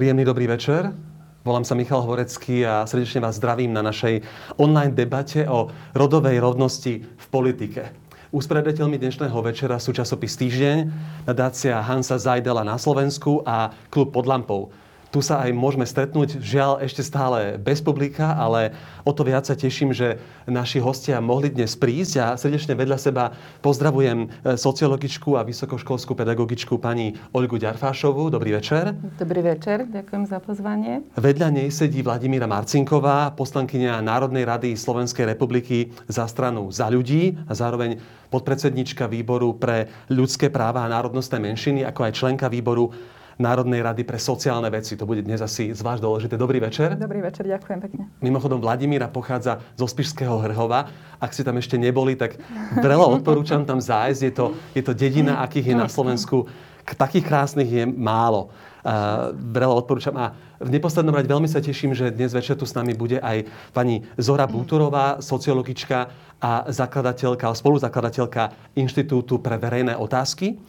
[0.00, 0.96] Príjemný dobrý večer.
[1.44, 4.24] Volám sa Michal Horecký a srdečne vás zdravím na našej
[4.56, 7.92] online debate o rodovej rovnosti v politike.
[8.32, 10.88] Úspredateľmi dnešného večera sú časopis Týždeň,
[11.28, 14.72] nadácia Hansa Zajdela na Slovensku a klub pod lampou.
[15.10, 18.70] Tu sa aj môžeme stretnúť, žiaľ ešte stále bez publika, ale
[19.02, 23.34] o to viac sa teším, že naši hostia mohli dnes prísť a srdečne vedľa seba
[23.58, 28.30] pozdravujem e, sociologičku a vysokoškolskú pedagogičku pani Olgu Ďarfášovú.
[28.30, 28.94] Dobrý večer.
[29.18, 31.02] Dobrý večer, ďakujem za pozvanie.
[31.18, 37.52] Vedľa nej sedí Vladimíra Marcinková, poslankyňa Národnej rady Slovenskej republiky za stranu za ľudí a
[37.58, 37.98] zároveň
[38.30, 42.94] podpredsednička výboru pre ľudské práva a národnostné menšiny, ako aj členka výboru
[43.40, 45.00] Národnej rady pre sociálne veci.
[45.00, 46.36] To bude dnes asi zvlášť dôležité.
[46.36, 46.92] Dobrý večer.
[46.92, 48.02] Dobrý večer, ďakujem pekne.
[48.20, 50.92] Mimochodom, Vladimíra pochádza zo Spišského Hrhova.
[51.16, 52.36] Ak ste tam ešte neboli, tak
[52.84, 54.20] veľa odporúčam tam zájsť.
[54.20, 56.44] Je to, je to dedina, akých je na Slovensku.
[56.84, 58.52] Takých krásnych je málo.
[58.80, 60.12] Uh, veľa odporúčam.
[60.20, 63.48] A v neposlednom rade veľmi sa teším, že dnes večer tu s nami bude aj
[63.72, 70.60] pani Zora Bútorová, sociologička a zakladateľka, spoluzakladateľka Inštitútu pre verejné otázky.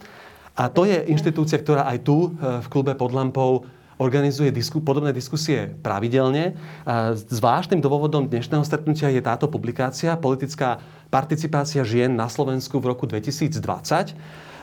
[0.52, 3.64] A to je inštitúcia, ktorá aj tu e, v klube pod lampou
[4.02, 6.58] organizuje disku, podobné diskusie pravidelne.
[7.30, 13.52] Zvláštnym dôvodom dnešného stretnutia je táto publikácia Politická participácia žien na Slovensku v roku 2020
[13.52, 14.14] e,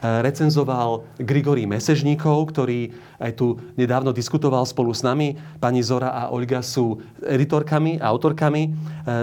[0.02, 5.38] recenzoval Grigory Mesežníkov, ktorý aj tu nedávno diskutoval spolu s nami.
[5.62, 8.70] Pani Zora a Olga sú editorkami autorkami e,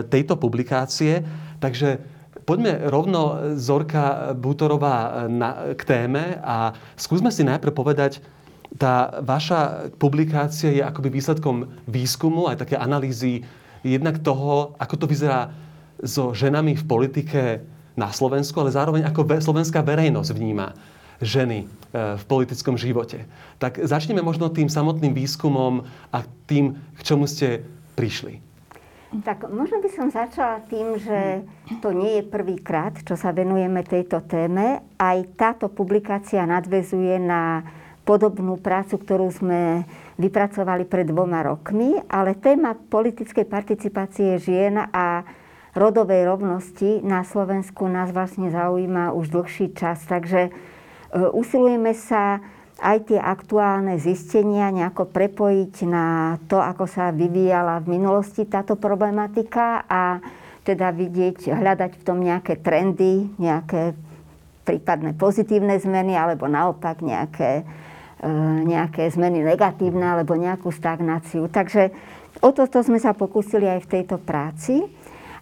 [0.07, 1.21] tejto publikácie.
[1.59, 2.16] Takže
[2.47, 8.23] Poďme rovno, Zorka Bútorová, na, k téme a skúsme si najprv povedať,
[8.79, 13.43] tá vaša publikácia je akoby výsledkom výskumu, aj také analýzy
[13.83, 15.51] jednak toho, ako to vyzerá
[15.99, 17.43] so ženami v politike
[17.99, 20.77] na Slovensku, ale zároveň ako slovenská verejnosť vníma
[21.19, 21.67] ženy e,
[22.15, 23.27] v politickom živote.
[23.59, 25.83] Tak začneme možno tým samotným výskumom
[26.13, 27.65] a tým, k čomu ste
[27.97, 28.46] prišli.
[29.23, 31.47] Tak možno by som začala tým, že
[31.81, 34.85] to nie je prvýkrát, čo sa venujeme tejto téme.
[34.99, 37.65] Aj táto publikácia nadvezuje na
[38.07, 39.83] podobnú prácu, ktorú sme
[40.17, 45.27] vypracovali pred dvoma rokmi, ale téma politickej participácie žien a
[45.77, 50.01] rodovej rovnosti na Slovensku nás vlastne zaujíma už dlhší čas.
[50.09, 50.51] Takže e,
[51.37, 52.41] usilujeme sa
[52.77, 59.89] aj tie aktuálne zistenia nejako prepojiť na to, ako sa vyvíjala v minulosti táto problematika
[59.89, 60.21] a
[60.67, 63.97] teda vidieť, hľadať v tom nejaké trendy, nejaké
[64.67, 67.63] prípadné pozitívne zmeny alebo naopak nejaké,
[68.21, 68.31] e,
[68.67, 71.47] nejaké zmeny negatívne alebo nejakú stagnáciu.
[71.47, 71.95] Takže
[72.43, 74.83] o toto sme sa pokúsili aj v tejto práci.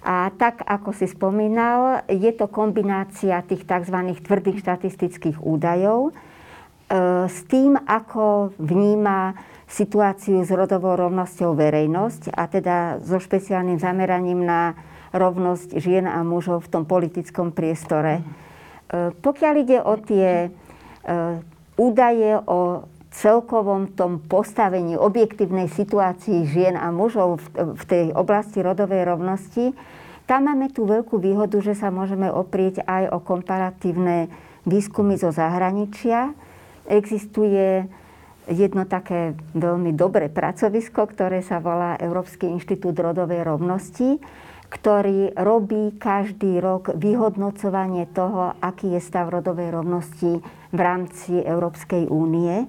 [0.05, 3.97] A tak, ako si spomínal, je to kombinácia tých tzv.
[4.21, 6.12] tvrdých štatistických údajov,
[7.27, 9.34] s tým, ako vníma
[9.65, 14.77] situáciu s rodovou rovnosťou verejnosť a teda so špeciálnym zameraním na
[15.15, 18.21] rovnosť žien a mužov v tom politickom priestore.
[18.21, 18.22] E,
[19.15, 20.49] pokiaľ ide o tie e,
[21.78, 29.71] údaje o celkovom tom postavení objektívnej situácii žien a mužov v tej oblasti rodovej rovnosti,
[30.27, 34.27] tam máme tú veľkú výhodu, že sa môžeme oprieť aj o komparatívne
[34.66, 36.34] výskumy zo zahraničia,
[36.84, 37.89] Existuje
[38.49, 44.21] jedno také veľmi dobré pracovisko, ktoré sa volá Európsky inštitút rodovej rovnosti,
[44.69, 50.43] ktorý robí každý rok vyhodnocovanie toho, aký je stav rodovej rovnosti
[50.75, 52.67] v rámci Európskej únie.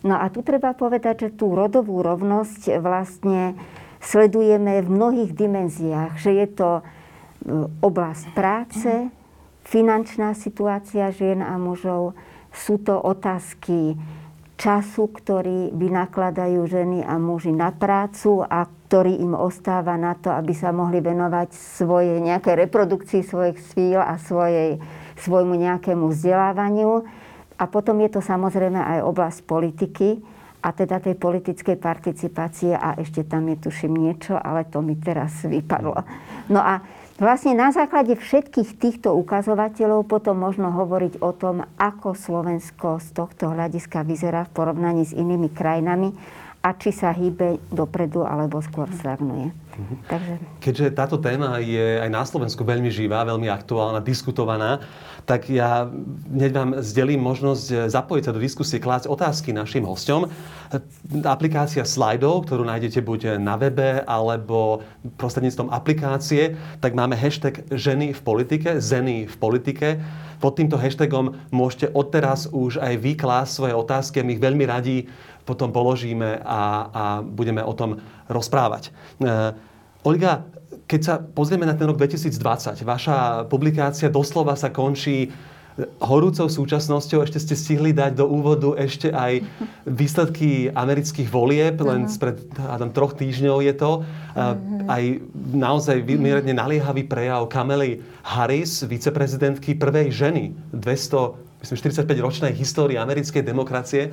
[0.00, 3.52] No a tu treba povedať, že tú rodovú rovnosť vlastne
[4.00, 6.82] sledujeme v mnohých dimenziách, že je to e,
[7.84, 9.12] oblasť práce,
[9.68, 12.16] finančná situácia žien a mužov,
[12.50, 13.94] sú to otázky
[14.60, 20.52] času, ktorý vynakladajú ženy a muži na prácu a ktorý im ostáva na to, aby
[20.52, 24.76] sa mohli venovať svojej nejakej reprodukcii svojich síl a svojej,
[25.16, 27.08] svojmu nejakému vzdelávaniu.
[27.56, 30.20] A potom je to samozrejme aj oblasť politiky
[30.60, 35.40] a teda tej politickej participácie a ešte tam je tuším niečo, ale to mi teraz
[35.48, 35.96] vypadlo.
[36.52, 36.84] No a
[37.20, 43.52] Vlastne na základe všetkých týchto ukazovateľov potom možno hovoriť o tom, ako Slovensko z tohto
[43.52, 46.16] hľadiska vyzerá v porovnaní s inými krajinami
[46.60, 49.48] a či sa hýbe dopredu alebo skôr stagnuje.
[49.80, 49.94] Mhm.
[50.12, 50.34] Takže...
[50.60, 54.84] Keďže táto téma je aj na Slovensku veľmi živá, veľmi aktuálna, diskutovaná,
[55.24, 55.88] tak ja
[56.28, 60.28] hneď vám zdelím možnosť zapojiť sa do diskusie, klásť otázky našim hosťom.
[61.24, 64.84] Aplikácia slajdov, ktorú nájdete buď na webe, alebo
[65.16, 69.88] prostredníctvom aplikácie, tak máme hashtag ženy v politike, zeny v politike.
[70.40, 74.24] pod týmto hashtagom môžete odteraz už aj vy klásť svoje otázky.
[74.24, 74.96] My ich veľmi radi
[75.44, 78.90] potom položíme a, a budeme o tom rozprávať.
[78.90, 79.30] E,
[80.04, 80.48] Olga,
[80.90, 85.30] keď sa pozrieme na ten rok 2020, vaša publikácia doslova sa končí
[86.02, 87.24] horúcou súčasnosťou.
[87.24, 89.44] Ešte ste stihli dať do úvodu ešte aj
[90.00, 93.92] výsledky amerických volieb, len spred tam, troch týždňov je to.
[94.90, 95.02] Aj
[95.54, 104.10] naozaj mimoriadne naliehavý prejav Kamely Harris, viceprezidentky prvej ženy, 200, myslím, 45-ročnej histórii americkej demokracie,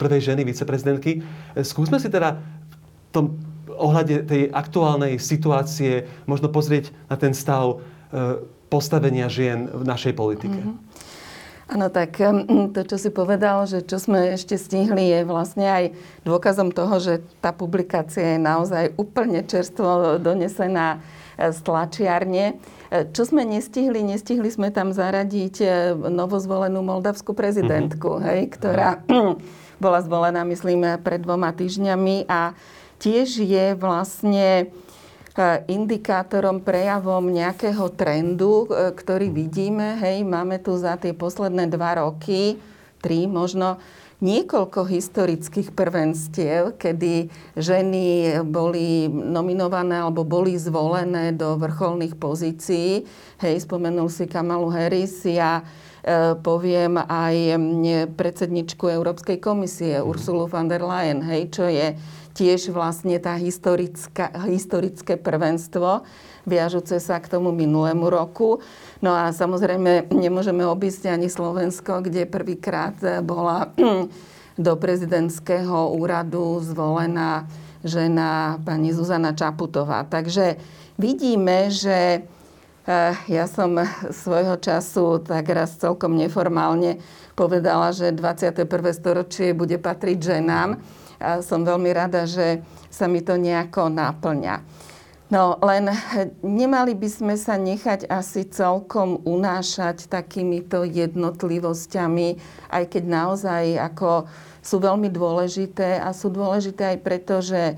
[0.00, 1.20] prvej ženy viceprezidentky.
[1.60, 3.26] Skúsme si teda v tom
[3.68, 8.40] ohľade tej aktuálnej situácie možno pozrieť na ten stav e,
[8.72, 10.56] postavenia žien v našej politike.
[10.56, 11.10] Mm-hmm.
[11.70, 12.18] Áno, tak
[12.74, 15.84] to, čo si povedal, že čo sme ešte stihli, je vlastne aj
[16.26, 20.98] dôkazom toho, že tá publikácia je naozaj úplne čerstvo donesená
[21.38, 22.58] e, z tlačiarne.
[22.90, 24.02] E, čo sme nestihli?
[24.02, 25.66] Nestihli sme tam zaradiť e,
[26.10, 28.26] novozvolenú moldavskú prezidentku, mm-hmm.
[28.26, 28.90] hej, ktorá
[29.80, 32.52] bola zvolená, myslím, pred dvoma týždňami a
[33.00, 34.68] tiež je vlastne
[35.70, 39.96] indikátorom, prejavom nejakého trendu, e, ktorý vidíme.
[40.02, 42.60] Hej, máme tu za tie posledné dva roky,
[43.00, 43.80] tri možno,
[44.20, 53.08] niekoľko historických prvenstiev, kedy ženy boli nominované alebo boli zvolené do vrcholných pozícií.
[53.40, 55.24] Hej, spomenul si Kamalu Harris.
[55.24, 55.89] Ja e,
[56.40, 57.60] poviem aj
[58.16, 61.92] predsedničku Európskej komisie Ursulu von der Leyen, hej, čo je
[62.32, 63.36] tiež vlastne tá
[64.48, 66.06] historické prvenstvo,
[66.48, 68.64] viažúce sa k tomu minulému roku.
[69.04, 73.68] No a samozrejme nemôžeme obísť ani Slovensko, kde prvýkrát bola
[74.56, 77.44] do prezidentského úradu zvolená
[77.84, 80.04] žena pani Zuzana Čaputová.
[80.04, 80.56] Takže
[81.00, 82.24] vidíme, že
[83.28, 83.76] ja som
[84.08, 86.96] svojho času tak raz celkom neformálne
[87.36, 88.64] povedala, že 21.
[88.96, 90.80] storočie bude patriť ženám
[91.20, 94.64] a som veľmi rada, že sa mi to nejako náplňa.
[95.30, 95.86] No len
[96.42, 102.28] nemali by sme sa nechať asi celkom unášať takýmito jednotlivosťami,
[102.66, 104.26] aj keď naozaj ako
[104.58, 107.74] sú veľmi dôležité a sú dôležité aj preto, že e,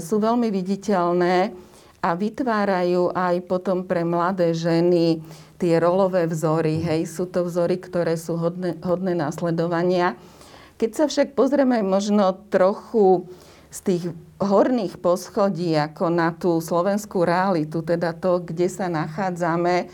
[0.00, 1.52] sú veľmi viditeľné
[2.02, 5.22] a vytvárajú aj potom pre mladé ženy
[5.62, 6.82] tie rolové vzory.
[6.82, 10.18] Hej, sú to vzory, ktoré sú hodné, hodné následovania.
[10.82, 13.30] Keď sa však pozrieme možno trochu
[13.70, 14.04] z tých
[14.42, 19.86] horných poschodí ako na tú slovenskú realitu, teda to, kde sa nachádzame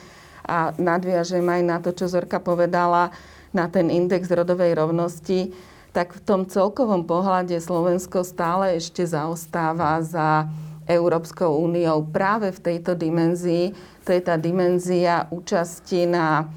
[0.48, 3.12] a nadviažem aj na to, čo Zorka povedala,
[3.52, 5.52] na ten index rodovej rovnosti,
[5.92, 10.48] tak v tom celkovom pohľade Slovensko stále ešte zaostáva za
[10.88, 13.76] Európskou úniou práve v tejto dimenzii.
[14.02, 16.48] To je tá dimenzia účasti na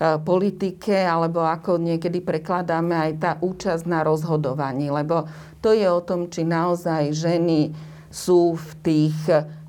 [0.00, 4.88] E, politike, alebo ako niekedy prekladáme aj tá účasť na rozhodovaní.
[4.88, 5.28] Lebo
[5.60, 7.68] to je o tom, či naozaj ženy
[8.08, 9.18] sú v tých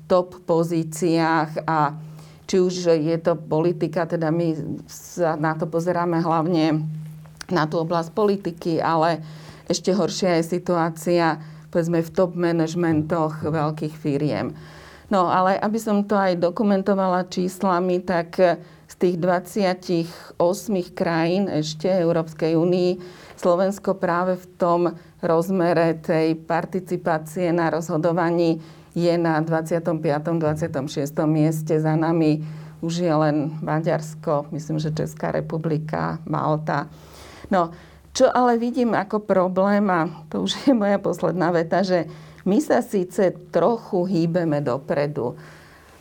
[0.08, 1.92] top pozíciách a
[2.48, 4.56] či už je to politika, teda my
[4.88, 6.80] sa na to pozeráme hlavne
[7.52, 9.20] na tú oblasť politiky, ale
[9.68, 11.36] ešte horšia je situácia
[11.72, 14.52] povedzme v top manažmentoch veľkých firiem.
[15.08, 18.36] No ale aby som to aj dokumentovala číslami, tak
[18.88, 20.36] z tých 28
[20.92, 22.90] krajín ešte Európskej únii
[23.40, 24.80] Slovensko práve v tom
[25.24, 28.60] rozmere tej participácie na rozhodovaní
[28.92, 29.96] je na 25.
[30.36, 30.76] 26.
[31.24, 31.74] mieste.
[31.80, 32.44] Za nami
[32.84, 36.90] už je len Maďarsko, myslím, že Česká republika, Malta.
[37.48, 37.72] No,
[38.12, 42.06] čo ale vidím ako problém, a to už je moja posledná veta, že
[42.44, 45.36] my sa síce trochu hýbeme dopredu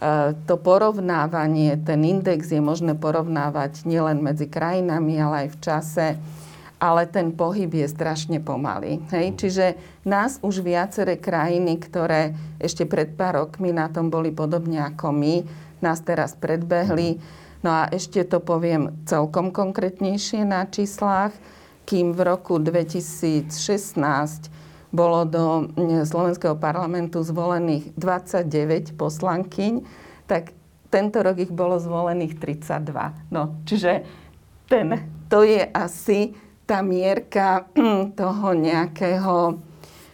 [0.02, 6.08] E, to porovnávanie, ten index je možné porovnávať nielen medzi krajinami, ale aj v čase,
[6.82, 8.98] ale ten pohyb je strašne pomalý.
[9.14, 9.38] Hej?
[9.38, 9.66] Čiže
[10.02, 15.46] nás už viaceré krajiny, ktoré ešte pred pár rokmi na tom boli podobne ako my,
[15.86, 17.22] nás teraz predbehli.
[17.62, 21.30] No a ešte to poviem celkom konkrétnejšie na číslach,
[21.86, 23.50] kým v roku 2016
[24.92, 29.74] bolo do mm, slovenského parlamentu zvolených 29 poslankyň,
[30.28, 30.52] tak
[30.92, 33.32] tento rok ich bolo zvolených 32.
[33.32, 34.04] No, čiže
[34.68, 35.00] ten,
[35.32, 36.36] to je asi
[36.68, 39.60] tá mierka mm, toho nejakého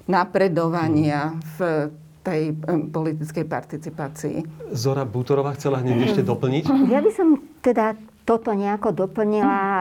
[0.10, 1.90] napredovania v
[2.22, 4.38] tej mm, politickej participácii.
[4.74, 6.64] Zora Bútorová chcela hneď ešte doplniť?
[6.90, 7.98] Ja by som teda
[8.28, 9.77] toto nejako doplnila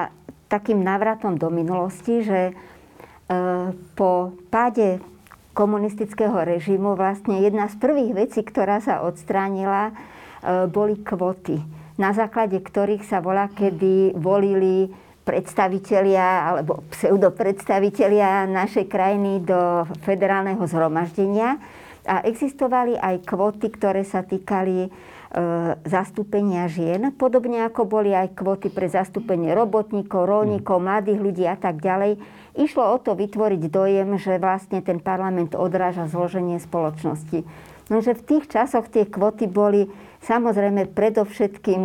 [0.46, 2.54] takým návratom do minulosti, že
[3.98, 5.02] po páde
[5.56, 9.92] komunistického režimu vlastne jedna z prvých vecí, ktorá sa odstránila, e,
[10.68, 11.58] boli kvoty.
[11.96, 14.92] na základe ktorých sa volá, kedy volili
[15.24, 21.56] predstavitelia alebo pseudopredstavitelia našej krajiny do federálneho zhromaždenia.
[22.04, 24.88] A existovali aj kvóty, ktoré sa týkali e,
[25.82, 31.82] zastúpenia žien, podobne ako boli aj kvóty pre zastúpenie robotníkov, rolníkov, mladých ľudí a tak
[31.82, 32.16] ďalej.
[32.56, 37.42] Išlo o to vytvoriť dojem, že vlastne ten parlament odráža zloženie spoločnosti.
[37.90, 39.86] No, že v tých časoch tie kvóty boli
[40.24, 41.82] samozrejme predovšetkým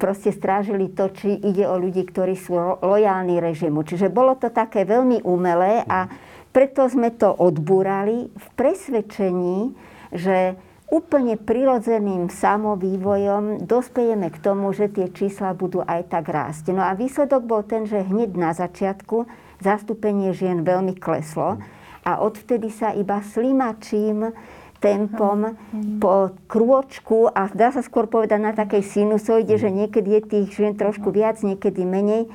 [0.00, 3.84] proste strážili to, či ide o ľudí, ktorí sú lojálni režimu.
[3.84, 6.08] Čiže bolo to také veľmi umelé a
[6.54, 9.76] preto sme to odbúrali v presvedčení,
[10.14, 10.56] že
[10.92, 16.70] úplne prirodzeným samovývojom dospejeme k tomu, že tie čísla budú aj tak rásť.
[16.70, 19.24] No a výsledok bol ten, že hneď na začiatku
[19.64, 21.58] zastúpenie žien veľmi kleslo
[22.04, 24.36] a odvtedy sa iba slimačím
[24.84, 25.56] tempom
[25.96, 30.76] po krôčku a dá sa skôr povedať na takej sinusoide, že niekedy je tých žien
[30.76, 32.28] trošku viac, niekedy menej,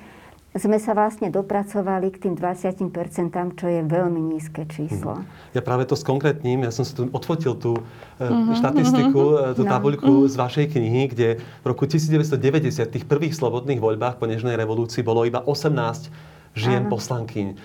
[0.60, 5.24] sme sa vlastne dopracovali k tým 20%, čo je veľmi nízke číslo.
[5.24, 5.56] Mhm.
[5.56, 8.54] Ja práve to s konkrétnym, ja som si tu odfotil tú uh-huh.
[8.54, 9.56] štatistiku, uh-huh.
[9.56, 9.72] tú no.
[9.72, 10.32] tabuľku uh-huh.
[10.32, 15.02] z vašej knihy, kde v roku 1990 v tých prvých slobodných voľbách po Nežnej revolúcii
[15.02, 16.92] bolo iba 18 žien Áno.
[16.92, 17.56] poslankyň e,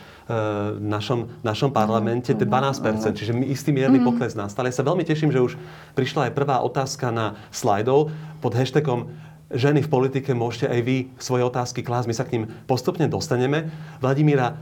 [0.77, 4.69] v našom, našom parlamente, to je 12%, čiže istý mierny pokles nastal.
[4.69, 5.57] Ja sa veľmi teším, že už
[5.97, 8.13] prišla aj prvá otázka na slajdov
[8.45, 9.09] pod hashtagom
[9.53, 12.09] ženy v politike môžete aj vy svoje otázky klásť.
[12.09, 13.69] My sa k ním postupne dostaneme.
[14.01, 14.55] Vladimíra, e,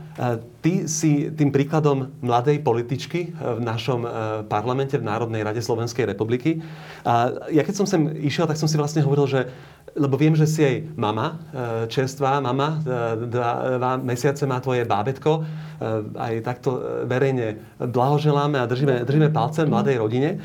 [0.59, 4.09] ty si tým príkladom mladej političky v našom e,
[4.47, 6.59] parlamente, v Národnej rade Slovenskej republiky.
[7.07, 9.41] A ja keď som sem išiel, tak som si vlastne hovoril, že
[9.93, 14.89] lebo viem, že si aj mama, e, čerstvá mama, e, dva, dva mesiace má tvoje
[14.89, 15.31] bábetko.
[15.37, 15.41] E,
[16.17, 20.41] aj takto verejne blahoželáme a držíme, držíme palce mladej rodine.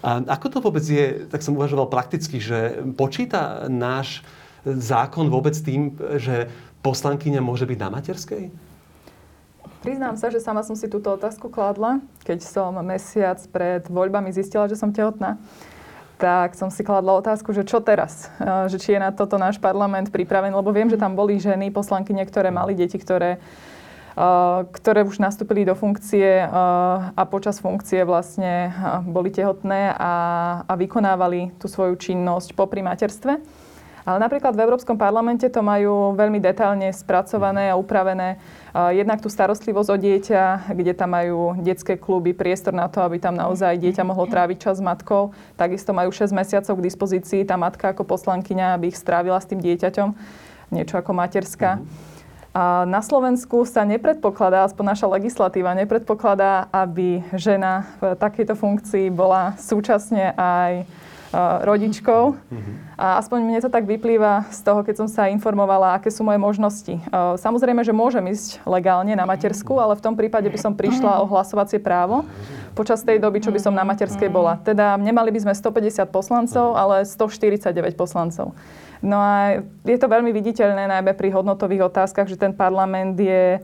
[0.00, 4.24] A ako to vôbec je, tak som uvažoval prakticky, že počíta náš
[4.64, 6.48] zákon vôbec tým, že
[6.80, 8.44] poslankyňa môže byť na materskej?
[9.80, 14.68] Priznám sa, že sama som si túto otázku kladla, keď som mesiac pred voľbami zistila,
[14.68, 15.40] že som tehotná
[16.20, 18.28] tak som si kladla otázku, že čo teraz?
[18.44, 22.12] Že či je na toto náš parlament pripravený, lebo viem, že tam boli ženy, poslanky,
[22.12, 23.40] ktoré mali deti, ktoré,
[24.70, 28.74] ktoré už nastúpili do funkcie a počas funkcie vlastne
[29.06, 30.14] boli tehotné a,
[30.66, 33.38] a vykonávali tú svoju činnosť popri materstve.
[34.00, 38.40] Ale napríklad v Európskom parlamente to majú veľmi detailne spracované a upravené.
[38.72, 43.36] Jednak tú starostlivosť o dieťa, kde tam majú detské kluby, priestor na to, aby tam
[43.36, 45.36] naozaj dieťa mohlo tráviť čas s matkou.
[45.54, 49.60] Takisto majú 6 mesiacov k dispozícii tá matka ako poslankyňa, aby ich strávila s tým
[49.60, 50.08] dieťaťom.
[50.72, 51.78] Niečo ako materská.
[52.50, 59.54] A na Slovensku sa nepredpokladá, aspoň naša legislatíva nepredpokladá, aby žena v takejto funkcii bola
[59.54, 60.82] súčasne aj
[61.62, 62.34] rodičkou.
[62.98, 66.42] A aspoň mne to tak vyplýva z toho, keď som sa informovala, aké sú moje
[66.42, 66.98] možnosti.
[67.38, 71.30] Samozrejme, že môžem ísť legálne na matersku, ale v tom prípade by som prišla o
[71.30, 72.26] hlasovacie právo
[72.74, 74.58] počas tej doby, čo by som na materskej bola.
[74.58, 78.50] Teda nemali by sme 150 poslancov, ale 149 poslancov.
[79.00, 83.60] No a je to veľmi viditeľné najmä pri hodnotových otázkach, že ten parlament je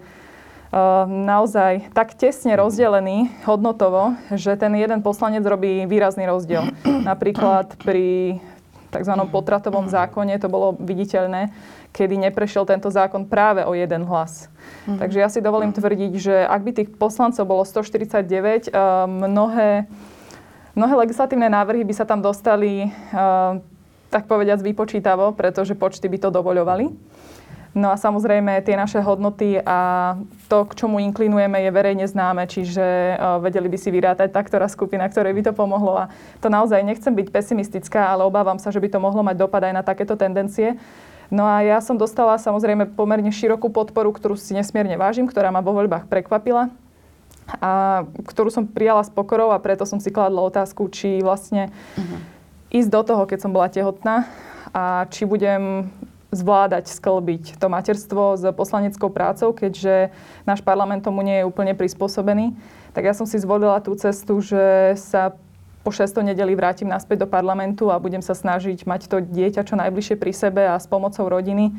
[1.07, 6.69] naozaj tak tesne rozdelený hodnotovo, že ten jeden poslanec robí výrazný rozdiel.
[7.11, 8.41] Napríklad pri
[8.91, 9.15] tzv.
[9.29, 11.53] potratovom zákone to bolo viditeľné,
[11.93, 14.49] kedy neprešiel tento zákon práve o jeden hlas.
[14.89, 14.99] Mm.
[15.01, 18.73] Takže ja si dovolím tvrdiť, že ak by tých poslancov bolo 149,
[19.07, 19.87] mnohé,
[20.73, 22.89] mnohé legislatívne návrhy by sa tam dostali
[24.11, 26.93] tak povediať vypočítavo, pretože počty by to dovoľovali.
[27.77, 30.17] No a samozrejme tie naše hodnoty a
[30.49, 34.65] to, k čomu inklinujeme, je verejne známe, čiže uh, vedeli by si vyrátať tá ktorá
[34.65, 36.09] skupina, ktorej by to pomohlo.
[36.09, 36.09] A
[36.41, 39.77] to naozaj nechcem byť pesimistická, ale obávam sa, že by to mohlo mať dopad aj
[39.77, 40.81] na takéto tendencie.
[41.29, 45.61] No a ja som dostala samozrejme pomerne širokú podporu, ktorú si nesmierne vážim, ktorá ma
[45.61, 46.73] vo voľbách prekvapila
[47.61, 52.19] a ktorú som prijala s pokorou a preto som si kladla otázku, či vlastne uh-huh.
[52.77, 54.29] Ísť do toho, keď som bola tehotná
[54.77, 55.89] a či budem
[56.29, 60.13] zvládať sklbiť to materstvo s poslaneckou prácou, keďže
[60.45, 62.53] náš parlament tomu nie je úplne prispôsobený.
[62.93, 65.33] Tak ja som si zvolila tú cestu, že sa
[65.81, 66.19] po 6.
[66.27, 70.33] nedeli vrátim naspäť do parlamentu a budem sa snažiť mať to dieťa čo najbližšie pri
[70.35, 71.73] sebe a s pomocou rodiny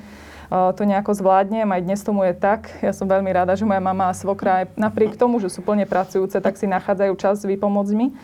[0.48, 1.68] to nejako zvládnem.
[1.68, 2.72] Aj dnes tomu je tak.
[2.80, 5.84] Ja som veľmi rada, že moja mama a svokra aj napriek tomu, že sú plne
[5.84, 8.16] pracujúce, tak si nachádzajú čas vypomôcť mi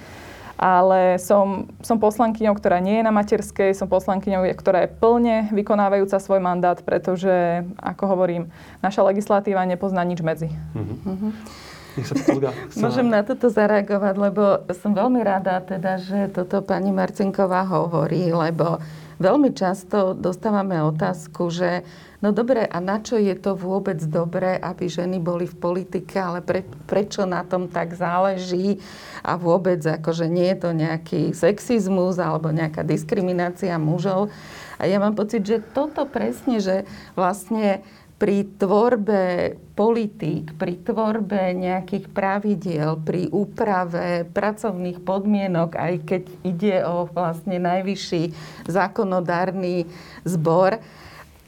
[0.58, 6.22] ale som, som poslankyňou, ktorá nie je na materskej, som poslankyňou, ktorá je plne vykonávajúca
[6.22, 8.54] svoj mandát, pretože, ako hovorím,
[8.86, 10.50] naša legislatíva nepozná nič medzi.
[10.74, 11.00] Mm-hmm.
[11.06, 12.82] Mm-hmm.
[12.82, 18.82] Môžem na toto zareagovať, lebo som veľmi rada teda, že toto pani Marcinková hovorí, lebo
[19.22, 21.86] veľmi často dostávame otázku, že
[22.24, 26.40] no dobre, a na čo je to vôbec dobré, aby ženy boli v politike, ale
[26.40, 28.80] pre, prečo na tom tak záleží
[29.20, 34.32] a vôbec akože nie je to nejaký sexizmus alebo nejaká diskriminácia mužov.
[34.80, 37.84] A ja mám pocit, že toto presne, že vlastne
[38.24, 47.04] pri tvorbe politík, pri tvorbe nejakých pravidiel, pri úprave pracovných podmienok, aj keď ide o
[47.12, 48.24] vlastne najvyšší
[48.72, 49.92] zákonodárny
[50.24, 50.80] zbor,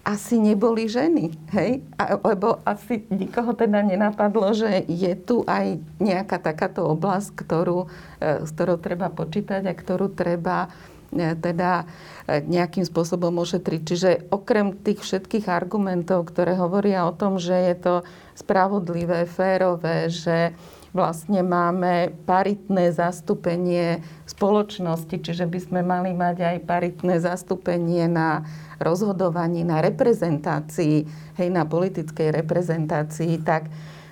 [0.05, 1.81] asi neboli ženy, hej?
[1.97, 7.89] A, lebo asi nikoho teda nenapadlo, že je tu aj nejaká takáto oblasť, ktorú,
[8.21, 10.69] e, s ktorou treba počítať a ktorú treba
[11.15, 11.87] E, teda
[12.27, 13.81] e, nejakým spôsobom ošetriť.
[13.87, 17.95] Čiže okrem tých všetkých argumentov, ktoré hovoria o tom, že je to
[18.35, 20.51] spravodlivé, férové, že
[20.91, 28.47] vlastne máme paritné zastúpenie spoločnosti, čiže by sme mali mať aj paritné zastúpenie na
[28.79, 30.95] rozhodovaní, na reprezentácii,
[31.39, 33.69] hej, na politickej reprezentácii, tak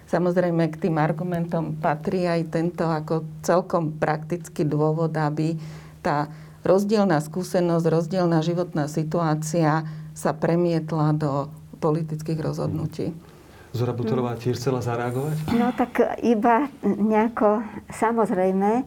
[0.08, 5.56] samozrejme k tým argumentom patrí aj tento ako celkom praktický dôvod, aby
[6.04, 6.30] tá
[6.64, 11.52] rozdielna skúsenosť, rozdielna životná situácia sa premietla do
[11.82, 13.12] politických rozhodnutí.
[13.74, 15.50] Zora Butorová tiež chcela zareagovať?
[15.58, 18.86] No tak iba nejako, samozrejme,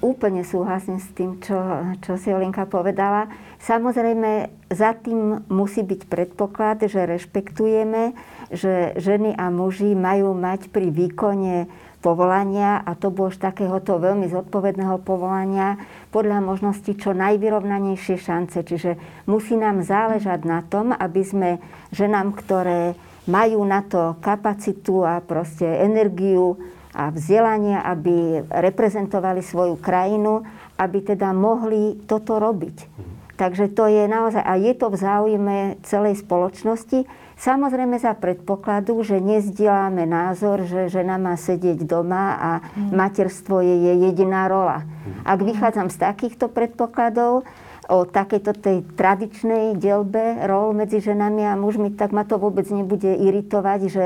[0.00, 1.56] úplne súhlasím s tým, čo,
[2.02, 3.28] čo si Olinka povedala.
[3.62, 8.14] Samozrejme, za tým musí byť predpoklad, že rešpektujeme,
[8.54, 11.66] že ženy a muži majú mať pri výkone
[12.06, 15.74] povolania a to bolo takéhoto veľmi zodpovedného povolania
[16.14, 18.62] podľa možnosti čo najvyrovnanejšie šance.
[18.62, 18.94] Čiže
[19.26, 21.50] musí nám záležať na tom, aby sme
[21.90, 22.94] ženám, ktoré
[23.26, 26.54] majú na to kapacitu a proste energiu
[26.96, 30.48] a vzdelanie, aby reprezentovali svoju krajinu,
[30.80, 33.04] aby teda mohli toto robiť.
[33.36, 37.04] Takže to je naozaj, a je to v záujme celej spoločnosti,
[37.36, 43.98] Samozrejme za predpokladu, že nezdielame názor, že žena má sedieť doma a materstvo je jej
[44.08, 44.88] jediná rola.
[45.20, 47.44] Ak vychádzam z takýchto predpokladov,
[47.86, 53.06] o takejto tej tradičnej dielbe rol medzi ženami a mužmi, tak ma to vôbec nebude
[53.06, 54.04] iritovať, že,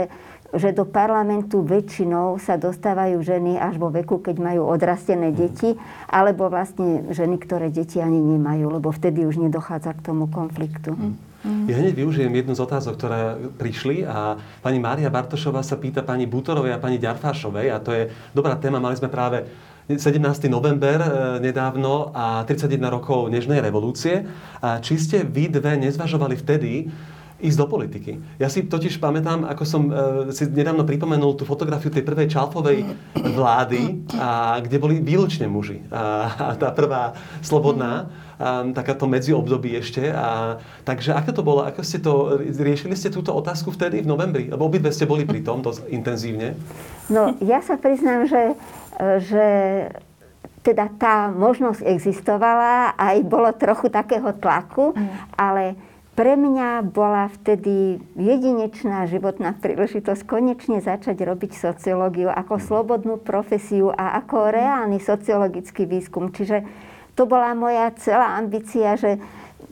[0.50, 5.78] že do parlamentu väčšinou sa dostávajú ženy až vo veku, keď majú odrastené deti,
[6.10, 10.94] alebo vlastne ženy, ktoré deti ani nemajú, lebo vtedy už nedochádza k tomu konfliktu.
[10.94, 11.30] Mm.
[11.40, 13.20] Ja hneď využijem jednu z otázok, ktoré
[13.56, 18.12] prišli a pani Mária Bartošová sa pýta pani Butorovej a pani Ďarfášovej a to je
[18.36, 19.48] dobrá téma, mali sme práve
[19.88, 20.20] 17.
[20.46, 21.08] november e,
[21.42, 24.22] nedávno a 31 rokov Nežnej revolúcie.
[24.62, 26.86] A či ste vy dve nezvažovali vtedy,
[27.40, 28.20] ísť do politiky.
[28.37, 29.92] Ja si totiž pamätám, ako som e,
[30.31, 32.85] si nedávno pripomenul tú fotografiu tej prvej Čalfovej
[33.16, 35.81] vlády, a, kde boli výlučne muži.
[35.88, 40.12] A, a tá prvá slobodná, a, takáto medziobdobí ešte.
[40.12, 41.61] A, takže ako to bolo?
[41.64, 44.44] Ako ste to, riešili ste túto otázku vtedy v novembri?
[44.53, 46.55] Lebo obidve ste boli pri tom dosť intenzívne.
[47.09, 48.55] No, ja sa priznám, že,
[49.24, 49.46] že
[50.61, 55.09] teda tá možnosť existovala, aj bolo trochu takého tlaku, mm.
[55.33, 55.72] ale
[56.20, 64.20] pre mňa bola vtedy jedinečná životná príležitosť konečne začať robiť sociológiu ako slobodnú profesiu a
[64.20, 66.28] ako reálny sociologický výskum.
[66.28, 66.61] Čiže
[67.16, 69.16] to bola moja celá ambícia, že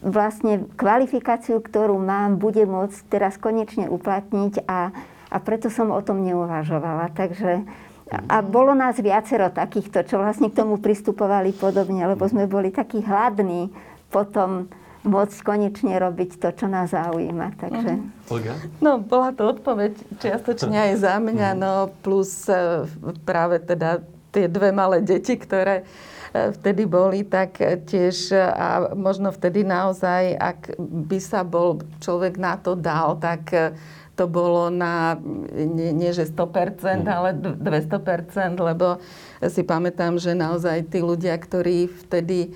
[0.00, 4.88] vlastne kvalifikáciu, ktorú mám, bude môcť teraz konečne uplatniť a,
[5.28, 7.12] a preto som o tom neuvažovala.
[7.12, 7.68] Takže
[8.08, 13.04] a bolo nás viacero takýchto, čo vlastne k tomu pristupovali podobne, lebo sme boli takí
[13.04, 13.68] hladní
[14.08, 14.72] potom
[15.06, 17.54] môcť konečne robiť to, čo nás zaujíma.
[17.58, 17.90] Takže...
[17.98, 18.06] Mhm.
[18.28, 18.54] Olga?
[18.82, 21.58] No, bola to odpoveď čiastočne aj za mňa, mhm.
[21.58, 22.86] no plus e,
[23.22, 24.02] práve teda
[24.34, 30.76] tie dve malé deti, ktoré e, vtedy boli, tak tiež a možno vtedy naozaj, ak
[30.78, 33.72] by sa bol človek na to dal, tak e,
[34.18, 35.14] to bolo na,
[35.54, 37.06] nie, nie že 100%, mm.
[37.06, 38.98] ale 200%, lebo
[39.46, 42.50] si pamätám, že naozaj tí ľudia, ktorí vtedy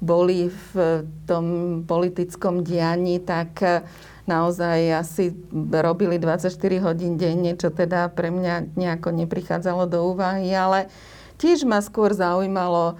[0.00, 1.44] boli v tom
[1.84, 3.84] politickom dianí, tak eh,
[4.24, 5.36] naozaj asi
[5.70, 10.88] robili 24 hodín denne, čo teda pre mňa nejako neprichádzalo do úvahy, ale
[11.36, 12.96] tiež ma skôr zaujímalo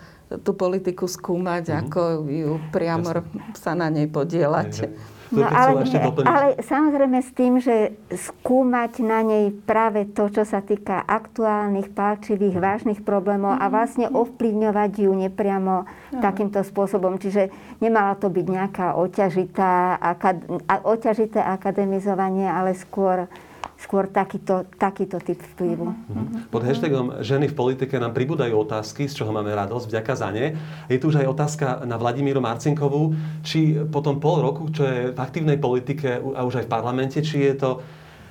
[0.47, 1.83] tú politiku skúmať, mm-hmm.
[1.89, 3.59] ako ju priamo Jasne.
[3.59, 4.87] sa na nej podielať.
[4.87, 4.95] Hej,
[5.31, 10.59] No, ale, nie, ale samozrejme s tým, že skúmať na nej práve to, čo sa
[10.59, 16.19] týka aktuálnych, pálčivých, vážnych problémov a vlastne ovplyvňovať ju nepriamo no.
[16.19, 17.23] takýmto spôsobom.
[17.23, 20.43] Čiže nemala to byť nejaká oťažitá, akad,
[20.83, 23.31] oťažité akademizovanie, ale skôr
[23.81, 25.89] skôr takýto, takýto typ vplyvu.
[25.89, 26.53] Mhm.
[26.53, 30.53] Pod hashtagom ženy v politike nám pribúdajú otázky, z čoho máme radosť, vďaka za ne.
[30.93, 34.99] Je tu už aj otázka na Vladimíru Marcinkovú, či po tom pol roku, čo je
[35.17, 37.71] v aktívnej politike a už aj v parlamente, či je to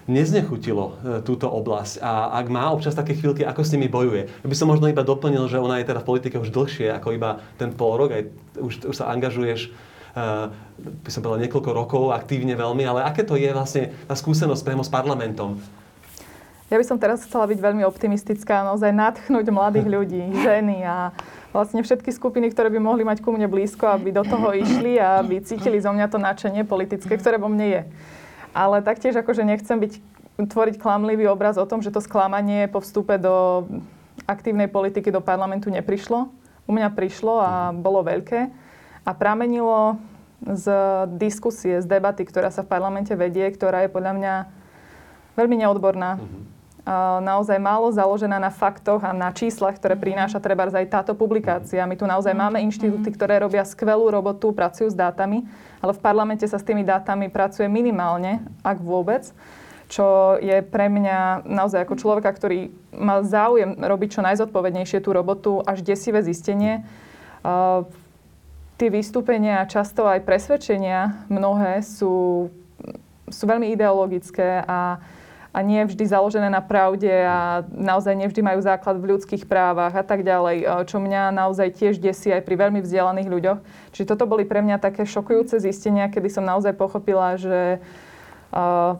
[0.10, 4.26] neznechutilo e, túto oblasť a ak má občas také chvíľky, ako s nimi bojuje.
[4.26, 7.14] Ja by som možno iba doplnil, že ona je teda v politike už dlhšie ako
[7.14, 8.24] iba ten pol rok, aj
[8.58, 9.70] už, už sa angažuješ
[10.16, 14.84] by som povedal, niekoľko rokov aktívne veľmi, ale aké to je vlastne tá skúsenosť priamo
[14.84, 15.60] s parlamentom?
[16.70, 21.10] Ja by som teraz chcela byť veľmi optimistická, naozaj natchnúť mladých ľudí, ženy a
[21.50, 25.26] vlastne všetky skupiny, ktoré by mohli mať ku mne blízko, aby do toho išli a
[25.26, 27.82] aby cítili zo mňa to nadšenie politické, ktoré vo mne je.
[28.54, 29.94] Ale taktiež akože nechcem byť,
[30.46, 33.66] tvoriť klamlivý obraz o tom, že to sklamanie po vstupe do
[34.30, 36.30] aktívnej politiky do parlamentu neprišlo.
[36.70, 38.69] U mňa prišlo a bolo veľké
[39.10, 39.98] a pramenilo
[40.46, 40.70] z
[41.18, 44.34] diskusie, z debaty, ktorá sa v parlamente vedie, ktorá je podľa mňa
[45.34, 46.22] veľmi neodborná.
[46.22, 46.58] Uh-huh.
[47.22, 51.86] Naozaj málo založená na faktoch a na číslach, ktoré prináša treba aj táto publikácia.
[51.86, 52.40] My tu naozaj mhm.
[52.40, 55.46] máme inštitúty, ktoré robia skvelú robotu, pracujú s dátami,
[55.84, 59.26] ale v parlamente sa s tými dátami pracuje minimálne, ak vôbec
[59.90, 65.66] čo je pre mňa naozaj ako človeka, ktorý má záujem robiť čo najzodpovednejšie tú robotu,
[65.66, 66.86] až desivé zistenie
[68.80, 72.48] tie vystúpenia často aj presvedčenia mnohé sú,
[73.28, 75.04] sú veľmi ideologické a,
[75.52, 80.04] a nie vždy založené na pravde a naozaj nevždy majú základ v ľudských právach a
[80.08, 83.60] tak ďalej, čo mňa naozaj tiež desí aj pri veľmi vzdelaných ľuďoch.
[83.92, 87.84] Čiže toto boli pre mňa také šokujúce zistenia, kedy som naozaj pochopila, že
[88.56, 88.96] uh,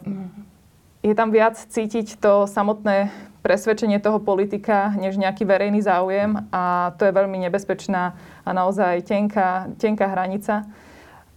[1.00, 3.08] je tam viac cítiť to samotné
[3.40, 9.72] presvedčenie toho politika, než nejaký verejný záujem a to je veľmi nebezpečná a naozaj tenká,
[9.80, 10.68] tenká hranica,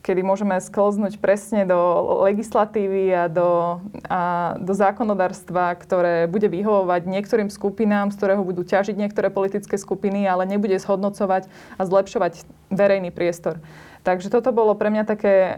[0.04, 1.80] kedy môžeme sklznúť presne do
[2.28, 3.80] legislatívy a do,
[4.12, 10.28] a do zákonodárstva, ktoré bude vyhovovať niektorým skupinám, z ktorého budú ťažiť niektoré politické skupiny,
[10.28, 11.48] ale nebude zhodnocovať
[11.80, 13.64] a zlepšovať verejný priestor.
[14.04, 15.56] Takže toto bolo pre mňa také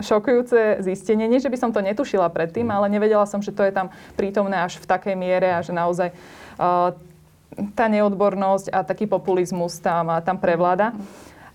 [0.00, 1.28] šokujúce zistenie.
[1.28, 4.60] Nie, že by som to netušila predtým, ale nevedela som, že to je tam prítomné
[4.60, 6.92] až v takej miere a že naozaj uh,
[7.74, 10.92] tá neodbornosť a taký populizmus tam, tam prevláda.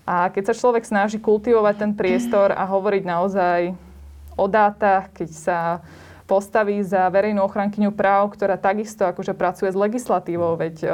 [0.08, 3.60] A keď sa človek snaží kultivovať ten priestor a hovoriť naozaj
[4.34, 5.58] o dátach, keď sa
[6.24, 10.90] postaví za verejnú ochrankyňu práv, ktorá takisto akože pracuje s legislatívou, veď uh,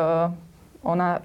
[0.82, 1.22] ona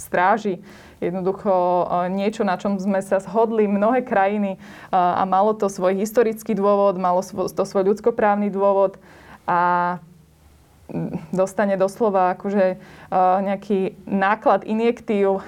[0.00, 0.64] stráži
[1.02, 1.84] jednoducho e,
[2.14, 4.58] niečo, na čom sme sa shodli mnohé krajiny e,
[4.94, 8.96] a malo to svoj historický dôvod, malo to svoj ľudskoprávny dôvod
[9.44, 9.98] a
[11.34, 12.76] dostane doslova akože e,
[13.42, 15.42] nejaký náklad injektív,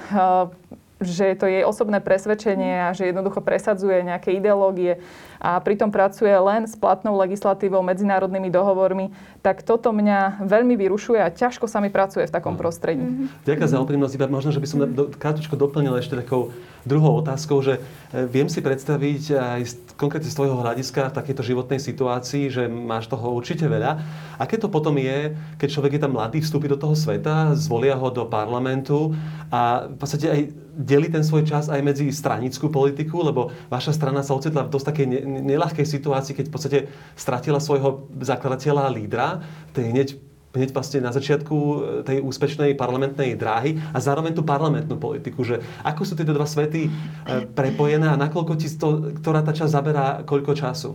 [1.05, 4.99] že to jej osobné presvedčenie a že jednoducho presadzuje nejaké ideológie
[5.45, 9.13] a pritom pracuje len s platnou legislatívou, medzinárodnými dohovormi,
[9.45, 13.05] tak toto mňa veľmi vyrušuje a ťažko sa mi pracuje v takom prostredí.
[13.05, 13.45] Mm-hmm.
[13.45, 14.15] Ďakujem za úprimnosť.
[14.17, 17.81] Iba možno, že by som do, krátko doplnil ešte takou druhou otázkou, že e,
[18.29, 19.61] viem si predstaviť aj
[19.97, 23.99] konkrétne z tvojho hľadiska v takejto životnej situácii, že máš toho určite veľa.
[24.37, 28.09] Aké to potom je, keď človek je tam mladý, vstúpi do toho sveta, zvolia ho
[28.13, 29.17] do parlamentu
[29.49, 30.41] a v podstate aj
[30.75, 34.87] delí ten svoj čas aj medzi stranickú politiku, lebo vaša strana sa ocitla v dosť
[34.91, 35.07] takej
[35.47, 36.79] nelahkej situácii, keď v podstate
[37.15, 39.27] stratila svojho zakladateľa a lídra,
[39.71, 40.09] tej hneď
[40.55, 45.61] hneď vlastne na začiatku e, tej úspešnej parlamentnej dráhy a zároveň tú parlamentnú politiku, že
[45.83, 46.91] ako sú tieto dva svety e,
[47.53, 50.95] prepojené a nakoľko ti to, ktorá tá časť zaberá koľko času?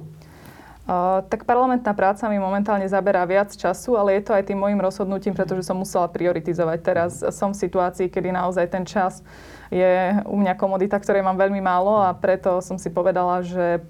[1.30, 5.38] Tak parlamentná práca mi momentálne zaberá viac času, ale je to aj tým môjim rozhodnutím,
[5.38, 6.78] pretože som musela prioritizovať.
[6.82, 9.22] Teraz som v situácii, kedy naozaj ten čas
[9.70, 13.86] je u mňa komodita, ktorej mám veľmi málo a preto som si povedala, že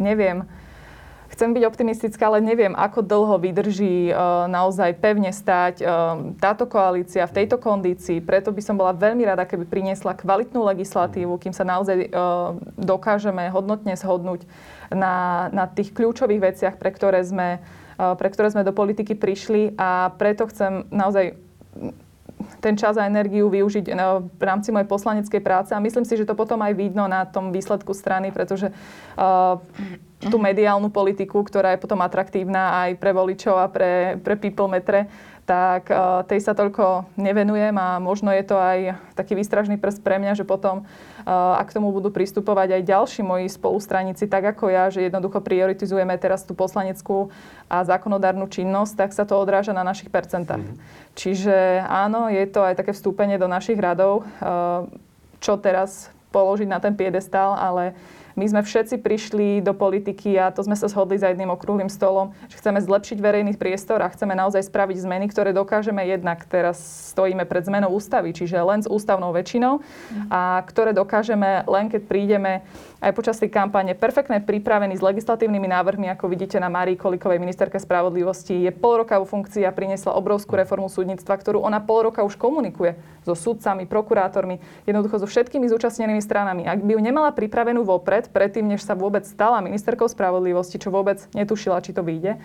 [0.00, 0.48] neviem,
[1.42, 7.26] chcem byť optimistická, ale neviem, ako dlho vydrží uh, naozaj pevne stať uh, táto koalícia
[7.26, 8.22] v tejto kondícii.
[8.22, 13.50] Preto by som bola veľmi rada, keby priniesla kvalitnú legislatívu, kým sa naozaj uh, dokážeme
[13.50, 14.46] hodnotne zhodnúť
[14.94, 17.58] na, na tých kľúčových veciach, pre ktoré, sme,
[17.98, 19.74] pre ktoré sme do politiky prišli.
[19.74, 21.34] A preto chcem naozaj
[22.62, 23.90] ten čas a energiu využiť
[24.38, 25.70] v rámci mojej poslaneckej práce.
[25.74, 29.58] A myslím si, že to potom aj vidno na tom výsledku strany, pretože uh,
[30.30, 35.10] tú mediálnu politiku, ktorá je potom atraktívna aj pre voličov a pre, pre people metre,
[35.42, 40.22] tak uh, tej sa toľko nevenujem a možno je to aj taký výstražný prst pre
[40.22, 44.70] mňa, že potom, uh, ak k tomu budú pristupovať aj ďalší moji spolustranici, tak ako
[44.70, 47.34] ja, že jednoducho prioritizujeme teraz tú poslaneckú
[47.66, 50.62] a zákonodárnu činnosť, tak sa to odráža na našich percentách.
[50.62, 50.78] Mm.
[51.18, 54.86] Čiže áno, je to aj také vstúpenie do našich radov, uh,
[55.42, 57.98] čo teraz položiť na ten piedestál, ale
[58.32, 62.32] My sme všetci prišli do politiky a to sme sa shodli za jedným okrúhlym stolom,
[62.48, 66.80] že chceme zlepšiť verejný priestor a chceme naozaj spraviť zmeny, ktoré dokážeme jednak teraz
[67.12, 69.84] stojíme pred zmenou ústavy, čiže len s ústavnou väčšinou
[70.32, 72.64] a ktoré dokážeme len keď prídeme
[73.02, 77.82] aj počas tej kampane perfektne pripravený s legislatívnymi návrhmi, ako vidíte na Marii Kolikovej, ministerke
[77.82, 78.62] spravodlivosti.
[78.62, 82.38] Je pol roka vo funkcii a priniesla obrovskú reformu súdnictva, ktorú ona pol roka už
[82.38, 82.94] komunikuje
[83.26, 86.62] so sudcami, prokurátormi, jednoducho so všetkými zúčastnenými stranami.
[86.66, 91.18] Ak by ju nemala pripravenú vopred, predtým, než sa vôbec stala ministerkou spravodlivosti, čo vôbec
[91.34, 92.38] netušila, či to vyjde,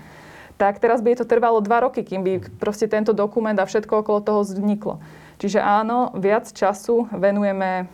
[0.57, 4.19] tak teraz by to trvalo dva roky, kým by proste tento dokument a všetko okolo
[4.25, 4.97] toho vzniklo.
[5.37, 7.85] Čiže áno, viac času venujeme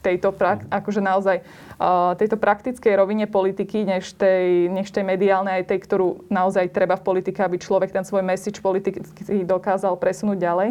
[0.00, 1.42] tejto, prak- akože naozaj
[2.16, 7.04] tejto praktickej rovine politiky, než tej, než tej mediálnej, aj tej, ktorú naozaj treba v
[7.04, 9.02] politike, aby človek ten svoj message politicky
[9.44, 10.70] dokázal presunúť ďalej.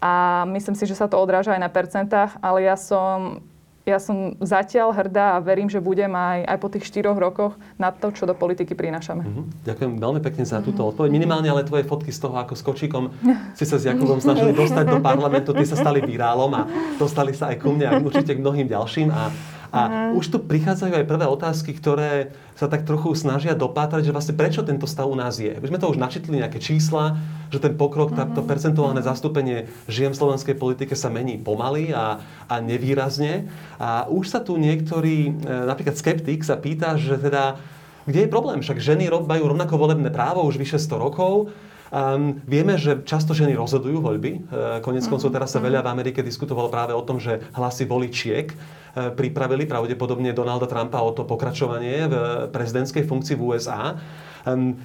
[0.00, 3.44] A myslím si, že sa to odráža aj na percentách, ale ja som
[3.86, 7.94] ja som zatiaľ hrdá a verím, že budem aj, aj po tých štyroch rokoch na
[7.94, 9.22] to, čo do politiky prinášame.
[9.22, 9.44] Mm-hmm.
[9.62, 11.14] Ďakujem veľmi pekne za túto odpoveď.
[11.14, 13.14] Minimálne ale tvoje fotky z toho, ako s kočíkom
[13.54, 16.66] si sa s Jakubom snažili dostať do parlamentu, ty sa stali virálom a
[16.98, 19.14] dostali sa aj ku mne a určite k mnohým ďalším.
[19.14, 19.30] A
[19.76, 19.82] a
[20.16, 24.64] už tu prichádzajú aj prvé otázky, ktoré sa tak trochu snažia dopátrať, že vlastne prečo
[24.64, 25.52] tento stav u nás je.
[25.52, 27.20] My sme to už načetli nejaké čísla,
[27.52, 28.32] že ten pokrok, uh-huh.
[28.32, 33.52] to percentuálne zastúpenie žien v slovenskej politike sa mení pomaly a, a nevýrazne.
[33.76, 37.60] A už sa tu niektorí, e, napríklad skeptik sa pýta, že teda
[38.06, 38.62] kde je problém?
[38.62, 41.50] Však ženy majú rovnako volebné právo už vyše 100 rokov.
[41.86, 44.30] Um, vieme, že často ženy rozhodujú voľby.
[44.50, 48.50] Uh, konec koncov teraz sa veľa v Amerike diskutovalo práve o tom, že hlasy voličiek
[48.50, 52.14] uh, pripravili pravdepodobne Donalda Trumpa o to pokračovanie v
[52.50, 53.94] prezidentskej funkcii v USA.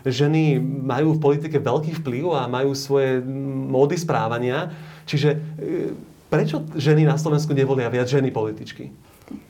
[0.06, 3.22] Ženy majú v politike veľký vplyv a majú svoje
[3.70, 4.70] módy správania.
[5.10, 5.94] Čiže uh,
[6.30, 8.94] prečo ženy na Slovensku nevolia viac ženy političky?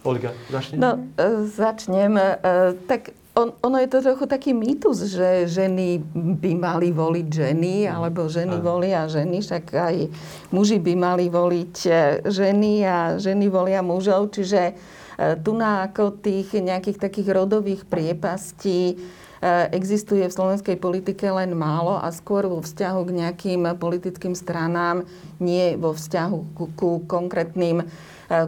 [0.08, 0.78] Olga, začne?
[0.78, 0.90] No,
[1.52, 2.14] začnem.
[2.86, 8.30] Tak on, ono je to trochu taký mýtus, že ženy by mali voliť ženy, alebo
[8.30, 8.64] ženy Aj.
[8.64, 9.96] volia ženy, však aj
[10.54, 11.92] muži by mali voliť e,
[12.30, 14.30] ženy a ženy volia mužov.
[14.38, 14.74] Čiže e,
[15.42, 18.96] tu na ako tých nejakých takých rodových priepastí e,
[19.74, 25.02] existuje v slovenskej politike len málo a skôr vo vzťahu k nejakým politickým stranám,
[25.42, 27.82] nie vo vzťahu ku, ku, konkrétnym,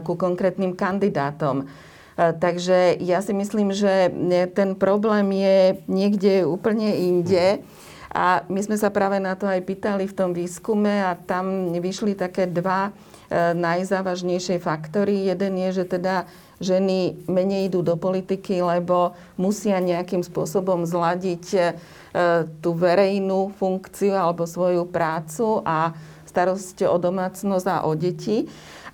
[0.06, 1.66] ku konkrétnym kandidátom.
[2.14, 4.10] E, takže ja si myslím, že
[4.54, 5.58] ten problém je
[5.90, 7.62] niekde úplne inde.
[8.14, 12.14] A my sme sa práve na to aj pýtali v tom výskume a tam vyšli
[12.14, 15.26] také dva e, najzávažnejšie faktory.
[15.26, 16.30] Jeden je, že teda
[16.62, 21.60] ženy menej idú do politiky, lebo musia nejakým spôsobom zladiť e,
[22.62, 25.90] tú verejnú funkciu alebo svoju prácu a
[26.30, 28.46] starosť o domácnosť a o deti.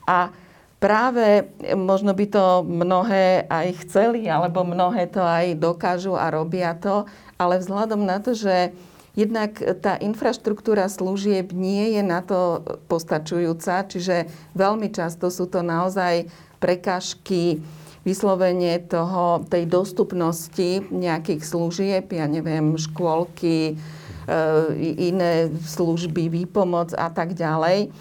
[0.09, 0.33] A
[0.81, 1.45] práve
[1.77, 7.05] možno by to mnohé aj chceli, alebo mnohé to aj dokážu a robia to,
[7.37, 8.73] ale vzhľadom na to, že
[9.13, 16.25] jednak tá infraštruktúra služieb nie je na to postačujúca, čiže veľmi často sú to naozaj
[16.57, 17.61] prekážky
[18.01, 24.35] vyslovenie toho, tej dostupnosti nejakých služieb, ja neviem, škôlky, e,
[24.81, 27.93] iné služby, výpomoc a tak ďalej.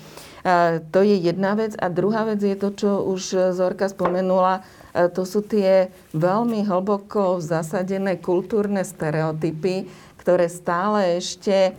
[0.80, 1.78] To je jedna vec.
[1.78, 4.66] A druhá vec je to, čo už Zorka spomenula,
[5.14, 9.86] to sú tie veľmi hlboko zasadené kultúrne stereotypy,
[10.18, 11.78] ktoré stále ešte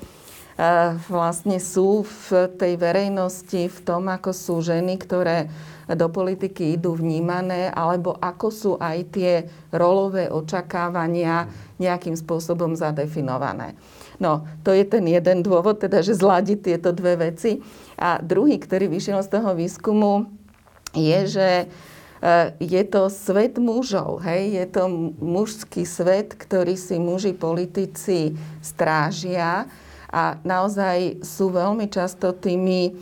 [1.08, 5.48] vlastne sú v tej verejnosti, v tom, ako sú ženy, ktoré
[5.90, 13.74] do politiky idú vnímané, alebo ako sú aj tie rolové očakávania nejakým spôsobom zadefinované.
[14.20, 17.64] No, to je ten jeden dôvod, teda, že zladiť tieto dve veci.
[17.96, 20.28] A druhý, ktorý vyšiel z toho výskumu,
[20.92, 21.66] je, že e,
[22.60, 24.60] je to svet mužov, hej?
[24.60, 24.82] je to
[25.18, 29.70] mužský svet, ktorý si muži politici strážia
[30.10, 32.92] a naozaj sú veľmi často tými, e,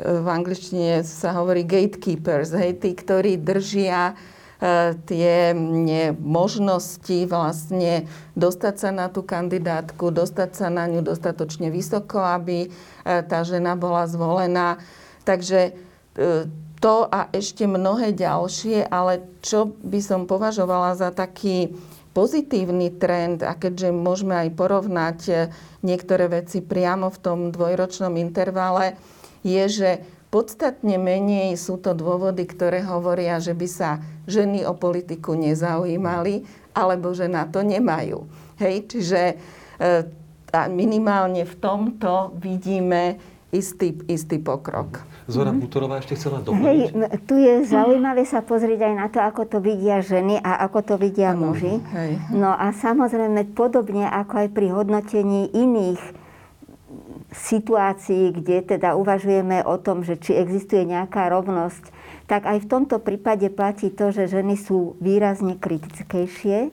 [0.00, 2.80] v angličtine sa hovorí gatekeepers, hej?
[2.80, 4.16] tí, ktorí držia
[5.04, 5.52] tie
[6.16, 12.68] možnosti vlastne dostať sa na tú kandidátku, dostať sa na ňu dostatočne vysoko, aby e,
[13.04, 14.80] tá žena bola zvolená.
[15.28, 15.72] Takže e,
[16.80, 21.72] to a ešte mnohé ďalšie, ale čo by som považovala za taký
[22.16, 25.18] pozitívny trend, a keďže môžeme aj porovnať
[25.82, 28.94] niektoré veci priamo v tom dvojročnom intervale,
[29.44, 29.90] je, že
[30.34, 36.42] Podstatne menej sú to dôvody, ktoré hovoria, že by sa ženy o politiku nezaujímali,
[36.74, 38.26] alebo že na to nemajú.
[38.58, 39.38] Hej, čiže
[39.78, 40.02] e,
[40.74, 43.22] minimálne v tomto vidíme
[43.54, 45.06] istý, istý pokrok.
[45.30, 46.66] Zora Butorová ešte chcela doplniť.
[46.66, 46.78] Hej,
[47.30, 50.94] tu je zaujímavé sa pozrieť aj na to, ako to vidia ženy a ako to
[50.98, 51.78] vidia muži.
[51.94, 52.18] hej.
[52.34, 56.23] No a samozrejme podobne ako aj pri hodnotení iných
[57.34, 61.90] situácií, kde teda uvažujeme o tom, že či existuje nejaká rovnosť,
[62.30, 66.70] tak aj v tomto prípade platí to, že ženy sú výrazne kritickejšie,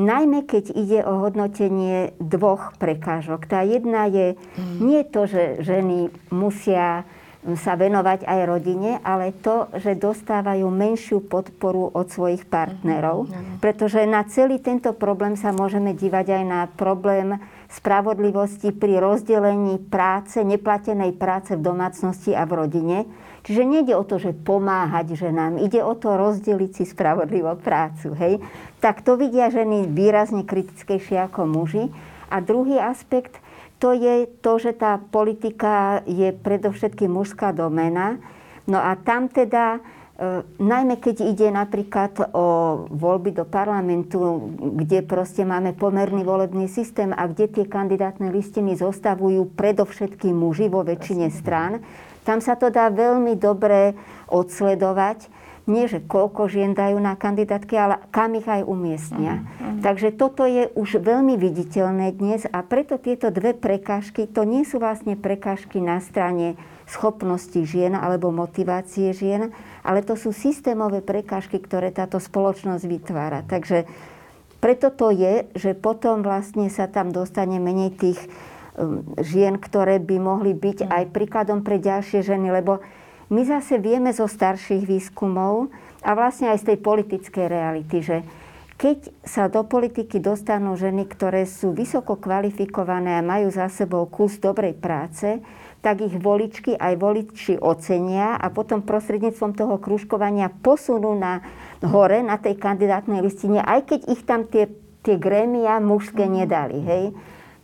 [0.00, 3.46] najmä keď ide o hodnotenie dvoch prekážok.
[3.46, 4.34] Tá jedna je
[4.80, 7.04] nie to, že ženy musia
[7.38, 13.30] sa venovať aj rodine, ale to, že dostávajú menšiu podporu od svojich partnerov.
[13.62, 20.40] Pretože na celý tento problém sa môžeme dívať aj na problém spravodlivosti pri rozdelení práce,
[20.40, 22.98] neplatenej práce v domácnosti a v rodine.
[23.44, 28.16] Čiže nejde o to, že pomáhať ženám, ide o to rozdeliť si spravodlivo prácu.
[28.16, 28.40] Hej?
[28.80, 31.88] Tak to vidia ženy výrazne kritickejšie ako muži.
[32.28, 33.40] A druhý aspekt,
[33.80, 38.20] to je to, že tá politika je predovšetkým mužská domena.
[38.68, 39.80] No a tam teda,
[40.58, 42.46] najmä keď ide napríklad o
[42.90, 49.54] voľby do parlamentu, kde proste máme pomerný volebný systém a kde tie kandidátne listiny zostavujú
[49.54, 51.78] predovšetkým muži vo väčšine strán,
[52.26, 53.94] tam sa to dá veľmi dobre
[54.28, 55.30] odsledovať.
[55.68, 59.44] Nie, že koľko žien dajú na kandidátky, ale kam ich aj umiestnia.
[59.44, 59.84] Uh-huh.
[59.84, 64.80] Takže toto je už veľmi viditeľné dnes a preto tieto dve prekážky, to nie sú
[64.80, 66.56] vlastne prekážky na strane
[66.88, 69.52] schopnosti žien alebo motivácie žien,
[69.84, 73.44] ale to sú systémové prekážky, ktoré táto spoločnosť vytvára.
[73.44, 73.84] Takže
[74.58, 78.18] preto to je, že potom vlastne sa tam dostane menej tých
[78.74, 82.82] um, žien, ktoré by mohli byť aj príkladom pre ďalšie ženy, lebo
[83.28, 85.68] my zase vieme zo starších výskumov
[86.00, 88.18] a vlastne aj z tej politickej reality, že
[88.78, 94.38] keď sa do politiky dostanú ženy, ktoré sú vysoko kvalifikované a majú za sebou kus
[94.38, 95.42] dobrej práce,
[95.78, 101.40] tak ich voličky aj voliči ocenia a potom prostredníctvom toho kružkovania posunú na
[101.86, 104.66] hore, na tej kandidátnej listine, aj keď ich tam tie,
[105.06, 106.82] tie grémia mužské nedali.
[106.82, 107.04] Hej?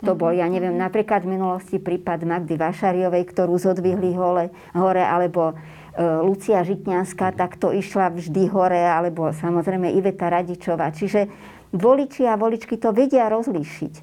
[0.03, 5.51] To bol, ja neviem, napríklad v minulosti prípad Magdy Vašariovej, ktorú zodvihli hole, hore, alebo
[5.51, 5.53] e,
[6.21, 10.93] Lucia Žitňanská, tak to išla vždy hore, alebo samozrejme Iveta Radičová.
[10.93, 11.25] Čiže
[11.73, 13.93] voliči a voličky to vedia rozlíšiť.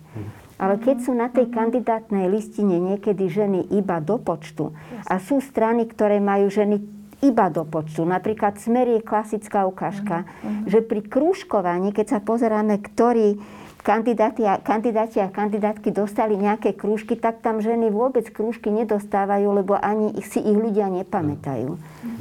[0.62, 4.70] Ale keď sú na tej kandidátnej listine niekedy ženy iba do počtu
[5.10, 6.78] a sú strany, ktoré majú ženy
[7.22, 8.06] iba do počtu.
[8.06, 10.26] Napríklad Smer je klasická ukážka,
[10.70, 13.38] že pri krúžkovaní, keď sa pozeráme, ktorý
[13.82, 19.74] kandidáti a, kandidáti a kandidátky dostali nejaké krúžky, tak tam ženy vôbec krúžky nedostávajú, lebo
[19.74, 21.76] ani ich si ich ľudia nepamätajú.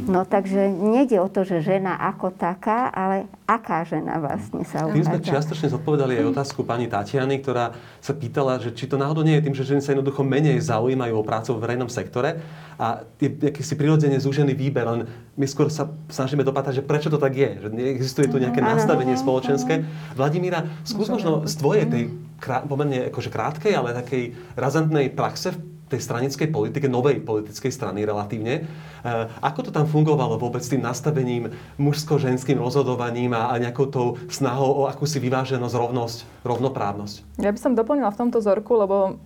[0.10, 5.06] No takže nejde o to, že žena ako taká, ale aká žena vlastne sa Tým
[5.06, 5.30] sme uvádza.
[5.38, 9.46] čiastočne zodpovedali aj otázku pani Tatiany, ktorá sa pýtala, že či to náhodou nie je
[9.46, 12.42] tým, že ženy sa jednoducho menej zaujímajú o prácu v verejnom sektore
[12.82, 15.06] a je akýsi prirodzene zúžený výber, len
[15.38, 19.14] my skôr sa snažíme dopatrať, že prečo to tak je, že neexistuje tu nejaké nastavenie
[19.14, 19.86] spoločenské.
[20.18, 22.04] Vladimíra, skús možno z tvojej tej
[22.42, 25.62] krá, pomerne akože krátkej, ale takej razantnej praxe v
[25.94, 28.64] tej stranickej politike, novej politickej strany relatívne.
[28.64, 29.08] E,
[29.44, 34.72] ako to tam fungovalo vôbec s tým nastavením mužsko-ženským rozhodovaním a, a nejakou tou snahou
[34.72, 36.18] o akúsi vyváženosť, rovnosť,
[36.48, 37.44] rovnoprávnosť?
[37.44, 39.20] Ja by som doplnila v tomto vzorku, lebo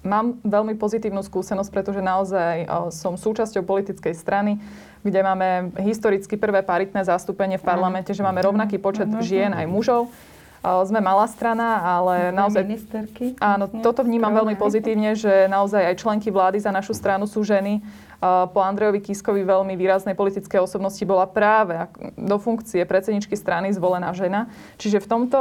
[0.00, 4.60] mám veľmi pozitívnu skúsenosť, pretože naozaj som súčasťou politickej strany,
[5.00, 10.12] kde máme historicky prvé paritné zastúpenie v parlamente, že máme rovnaký počet žien aj mužov.
[10.60, 12.68] Sme malá strana, ale naozaj...
[12.68, 13.32] ministerky.
[13.40, 17.80] Áno, toto vnímam veľmi pozitívne, že naozaj aj členky vlády za našu stranu sú ženy.
[18.20, 24.52] Po Andrejovi Kiskovi veľmi výraznej politické osobnosti bola práve do funkcie predsedničky strany zvolená žena.
[24.76, 25.40] Čiže v tomto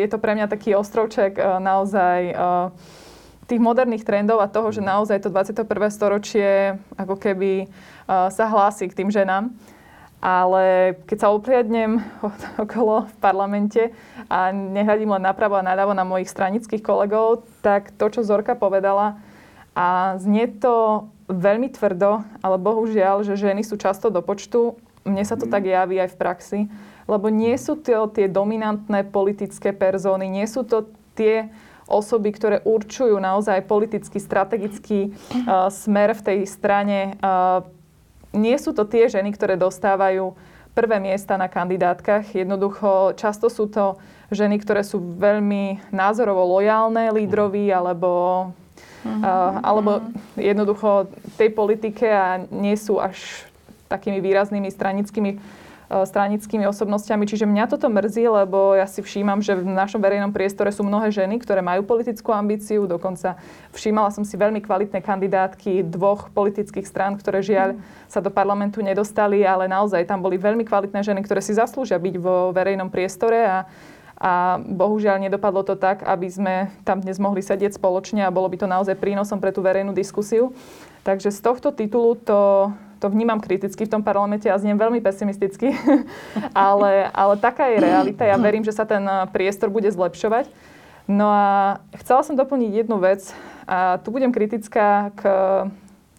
[0.00, 2.32] je to pre mňa taký ostrovček naozaj
[3.44, 5.68] tých moderných trendov a toho, že naozaj to 21.
[5.92, 9.52] storočie ako keby uh, sa hlási k tým ženám.
[10.24, 12.00] Ale keď sa opliadnem
[12.64, 13.82] okolo v parlamente
[14.32, 19.20] a nehľadím len napravo a naľavo na mojich stranických kolegov, tak to, čo Zorka povedala,
[19.74, 24.78] a znie to veľmi tvrdo, ale bohužiaľ, že ženy sú často do počtu.
[25.04, 26.60] Mne sa to tak javí aj v praxi,
[27.04, 31.52] lebo nie sú to tie dominantné politické perzóny, nie sú to tie
[31.84, 37.16] osoby, ktoré určujú naozaj politický, strategický uh, smer v tej strane.
[37.20, 37.64] Uh,
[38.34, 40.34] nie sú to tie ženy, ktoré dostávajú
[40.74, 42.34] prvé miesta na kandidátkach.
[42.34, 44.00] Jednoducho, často sú to
[44.34, 48.10] ženy, ktoré sú veľmi názorovo lojálne lídrovi alebo,
[49.06, 50.02] uh, alebo
[50.34, 51.06] jednoducho
[51.38, 53.46] tej politike a nie sú až
[53.86, 57.28] takými výraznými stranickými stranickými osobnostiami.
[57.28, 61.12] Čiže mňa toto mrzí, lebo ja si všímam, že v našom verejnom priestore sú mnohé
[61.12, 62.88] ženy, ktoré majú politickú ambíciu.
[62.88, 63.36] Dokonca
[63.76, 67.76] všímala som si veľmi kvalitné kandidátky dvoch politických strán, ktoré žiaľ
[68.08, 72.14] sa do parlamentu nedostali, ale naozaj tam boli veľmi kvalitné ženy, ktoré si zaslúžia byť
[72.16, 73.56] vo verejnom priestore a
[74.14, 76.54] a bohužiaľ nedopadlo to tak, aby sme
[76.86, 80.54] tam dnes mohli sedieť spoločne a bolo by to naozaj prínosom pre tú verejnú diskusiu.
[81.02, 82.72] Takže z tohto titulu to,
[83.04, 85.76] to vnímam kriticky v tom parlamente a zniem veľmi pesimisticky,
[86.56, 88.24] ale, ale taká je realita.
[88.24, 90.48] Ja verím, že sa ten priestor bude zlepšovať.
[91.04, 93.28] No a chcela som doplniť jednu vec
[93.68, 95.22] a tu budem kritická k,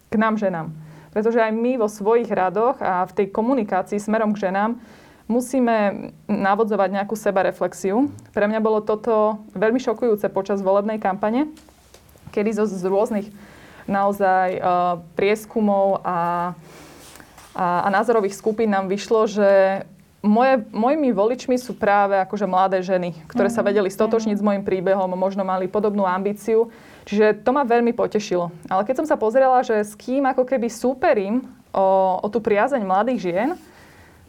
[0.06, 0.70] k nám ženám.
[1.10, 4.78] Pretože aj my vo svojich radoch a v tej komunikácii smerom k ženám
[5.26, 8.14] musíme navodzovať nejakú sebareflexiu.
[8.30, 11.50] Pre mňa bolo toto veľmi šokujúce počas volebnej kampane,
[12.30, 13.26] kedy zo, z rôznych
[13.86, 16.52] naozaj uh, prieskumov a,
[17.54, 19.48] a, a názorových skupín nám vyšlo, že
[20.26, 23.66] moje, mojimi voličmi sú práve akože mladé ženy, ktoré sa mhm.
[23.72, 26.68] vedeli stotočniť s môjim príbehom, možno mali podobnú ambíciu.
[27.06, 28.50] Čiže to ma veľmi potešilo.
[28.66, 32.82] Ale keď som sa pozrela, že s kým ako keby súperím o, o tú priazeň
[32.82, 33.48] mladých žien,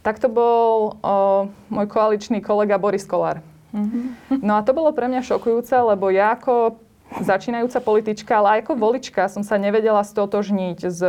[0.05, 3.41] tak to bol o, môj koaličný kolega Boris Kolár.
[3.73, 4.39] Mm-hmm.
[4.45, 6.77] No a to bolo pre mňa šokujúce, lebo ja ako
[7.23, 11.01] začínajúca politička, ale aj ako volička som sa nevedela stotožniť s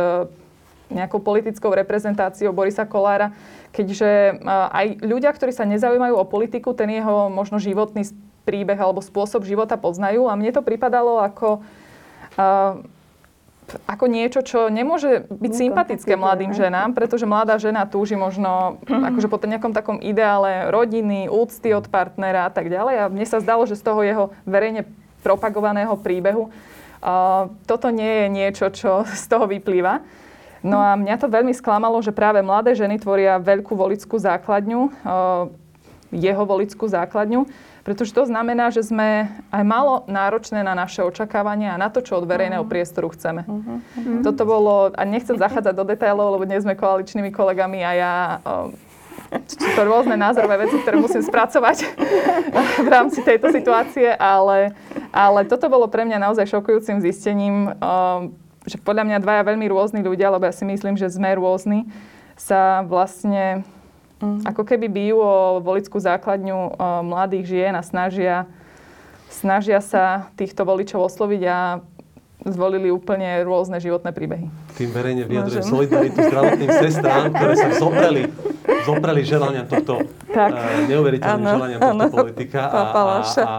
[0.89, 3.35] nejakou politickou reprezentáciou Borisa Kolára,
[3.69, 8.09] keďže aj ľudia, ktorí sa nezaujímajú o politiku, ten jeho možno životný
[8.41, 11.61] príbeh alebo spôsob života poznajú a mne to pripadalo ako
[13.85, 18.81] ako niečo, čo nemôže byť sympatické mladým ženám, pretože mladá žena túži možno
[19.13, 22.95] akože po nejakom takom ideále rodiny, úcty od partnera a tak ďalej.
[22.97, 24.89] A mne sa zdalo, že z toho jeho verejne
[25.21, 26.49] propagovaného príbehu.
[26.99, 28.91] Uh, toto nie je niečo, čo
[29.21, 30.03] z toho vyplýva.
[30.59, 35.47] No a mňa to veľmi sklamalo, že práve mladé ženy tvoria veľkú volickú základňu, uh,
[36.11, 37.47] jeho volickú základňu,
[37.87, 42.19] pretože to znamená, že sme aj malo náročné na naše očakávania a na to, čo
[42.19, 42.73] od verejného uh-huh.
[42.75, 43.47] priestoru chceme.
[43.47, 44.21] Uh-huh.
[44.25, 48.13] Toto bolo, a nechcem zachádzať do detailov, lebo dnes sme koaličnými kolegami a ja
[48.43, 48.69] uh,
[49.49, 51.77] to rôzne názorové veci, ktoré musím spracovať
[52.85, 54.73] v rámci tejto situácie, ale,
[55.13, 58.33] ale toto bolo pre mňa naozaj šokujúcim zistením, um,
[58.65, 61.85] že podľa mňa dvaja veľmi rôzni ľudia, lebo ja si myslím, že sme rôzni,
[62.39, 63.67] sa vlastne
[64.21, 64.49] mm.
[64.49, 68.49] ako keby bijú o volickú základňu o mladých žien a snažia,
[69.29, 71.57] snažia sa týchto voličov osloviť a
[72.47, 74.47] zvolili úplne rôzne životné príbehy.
[74.79, 78.21] Tým verejne vyjadrujem solidaritu zdravotným sestrám, ktoré sa zopreli,
[78.87, 80.55] zopreli želania tohto tak.
[80.55, 83.03] Uh, neuveriteľným ano, želaniam tohto ano, politika a, a,
[83.43, 83.53] a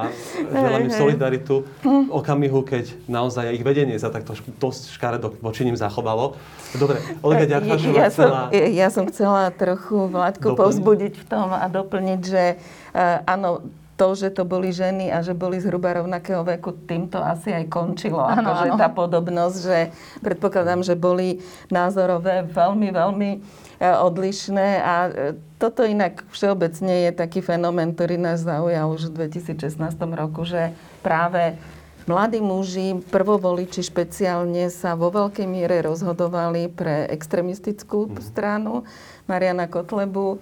[0.48, 1.54] želám im solidaritu.
[1.84, 6.40] V okamihu, keď naozaj ich vedenie sa takto dosť škaredo voči ním zachovalo.
[6.72, 8.38] Dobre, Olga Ďarfašová ja, chcela...
[8.48, 12.56] Som, ja som chcela trochu Vládku povzbudiť v tom a doplniť, že
[12.96, 13.60] uh, áno,
[14.00, 18.24] to, že to boli ženy a že boli zhruba rovnakého veku, týmto asi aj končilo.
[18.24, 18.80] Ano, akože ano.
[18.80, 19.78] tá podobnosť, že
[20.24, 23.38] predpokladám, že boli názorové veľmi, veľmi e,
[23.84, 25.10] odlišné a e,
[25.60, 29.76] toto inak všeobecne je taký fenomén, ktorý nás zaujal už v 2016
[30.16, 30.72] roku, že
[31.04, 31.60] práve
[32.08, 38.24] mladí muži, prvovoliči špeciálne sa vo veľkej miere rozhodovali pre extremistickú mhm.
[38.24, 38.88] stranu
[39.28, 40.40] Mariana Kotlebu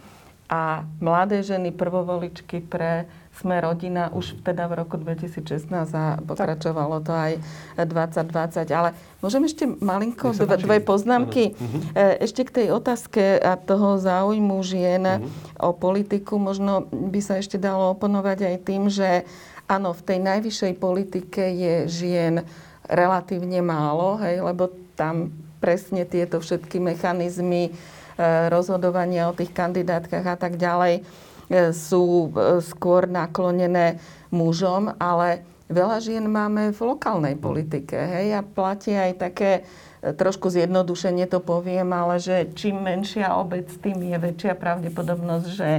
[0.48, 3.04] a mladé ženy prvovoličky pre
[3.38, 7.38] sme rodina už teda v roku 2016 a pokračovalo to aj
[7.78, 8.66] 2020.
[8.74, 8.90] Ale
[9.22, 11.54] môžem ešte malinko, dve, dve poznámky.
[11.54, 11.80] Uh-huh.
[12.18, 15.70] Ešte k tej otázke a toho záujmu žien uh-huh.
[15.70, 16.42] o politiku.
[16.42, 19.22] Možno by sa ešte dalo oponovať aj tým, že
[19.70, 22.42] áno, v tej najvyššej politike je žien
[22.88, 25.30] relatívne málo, hej, lebo tam
[25.60, 31.27] presne tieto všetky mechanizmy eh, rozhodovania o tých kandidátkach a tak ďalej E,
[31.72, 33.96] sú e, skôr naklonené
[34.28, 37.96] mužom, ale veľa žien máme v lokálnej politike.
[37.96, 38.26] Hej?
[38.36, 39.64] A platí aj také,
[40.04, 45.70] e, trošku zjednodušenie to poviem, ale že čím menšia obec, tým je väčšia pravdepodobnosť, že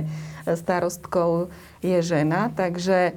[0.49, 1.53] starostkou
[1.85, 2.49] je žena.
[2.49, 3.13] Takže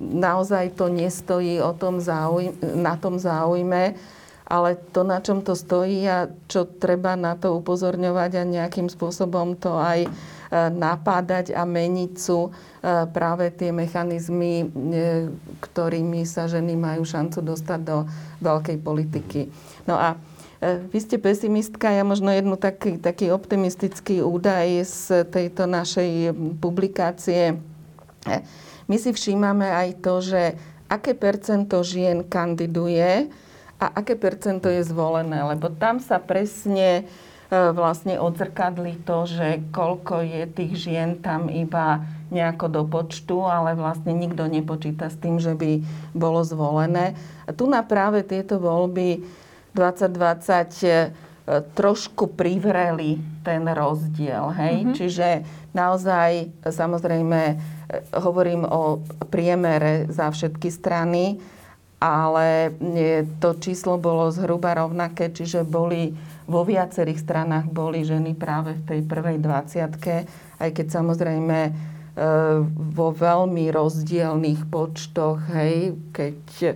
[0.00, 3.98] naozaj to nestojí o tom záujme, na tom záujme,
[4.46, 9.58] ale to, na čom to stojí a čo treba na to upozorňovať a nejakým spôsobom
[9.58, 12.50] to aj E, napádať a meniť sú e,
[13.10, 14.66] práve tie mechanizmy, e,
[15.58, 18.06] ktorými sa ženy majú šancu dostať do
[18.42, 19.50] veľkej politiky.
[19.90, 20.14] No a
[20.66, 26.32] vy ste pesimistka, ja možno jednu taký, taký optimistický údaj z tejto našej
[26.64, 27.60] publikácie.
[28.88, 30.56] My si všímame aj to, že
[30.88, 33.28] aké percento žien kandiduje
[33.76, 37.04] a aké percento je zvolené, lebo tam sa presne
[37.50, 42.02] vlastne odzrkadli to, že koľko je tých žien tam iba
[42.34, 45.78] nejako do počtu, ale vlastne nikto nepočíta s tým, že by
[46.10, 47.14] bolo zvolené.
[47.46, 49.22] A tu na práve tieto voľby
[49.78, 54.50] 2020 trošku privreli ten rozdiel.
[54.50, 54.74] Hej?
[54.82, 54.96] Mm-hmm.
[54.98, 55.28] Čiže
[55.70, 57.56] naozaj, samozrejme, e,
[58.18, 58.98] hovorím o
[59.30, 61.38] priemere za všetky strany,
[62.02, 62.76] ale
[63.40, 66.12] to číslo bolo zhruba rovnaké, čiže boli
[66.46, 71.72] vo viacerých stranách boli ženy práve v tej prvej 20 aj keď samozrejme e,
[72.70, 76.72] vo veľmi rozdielných počtoch, hej, keď e,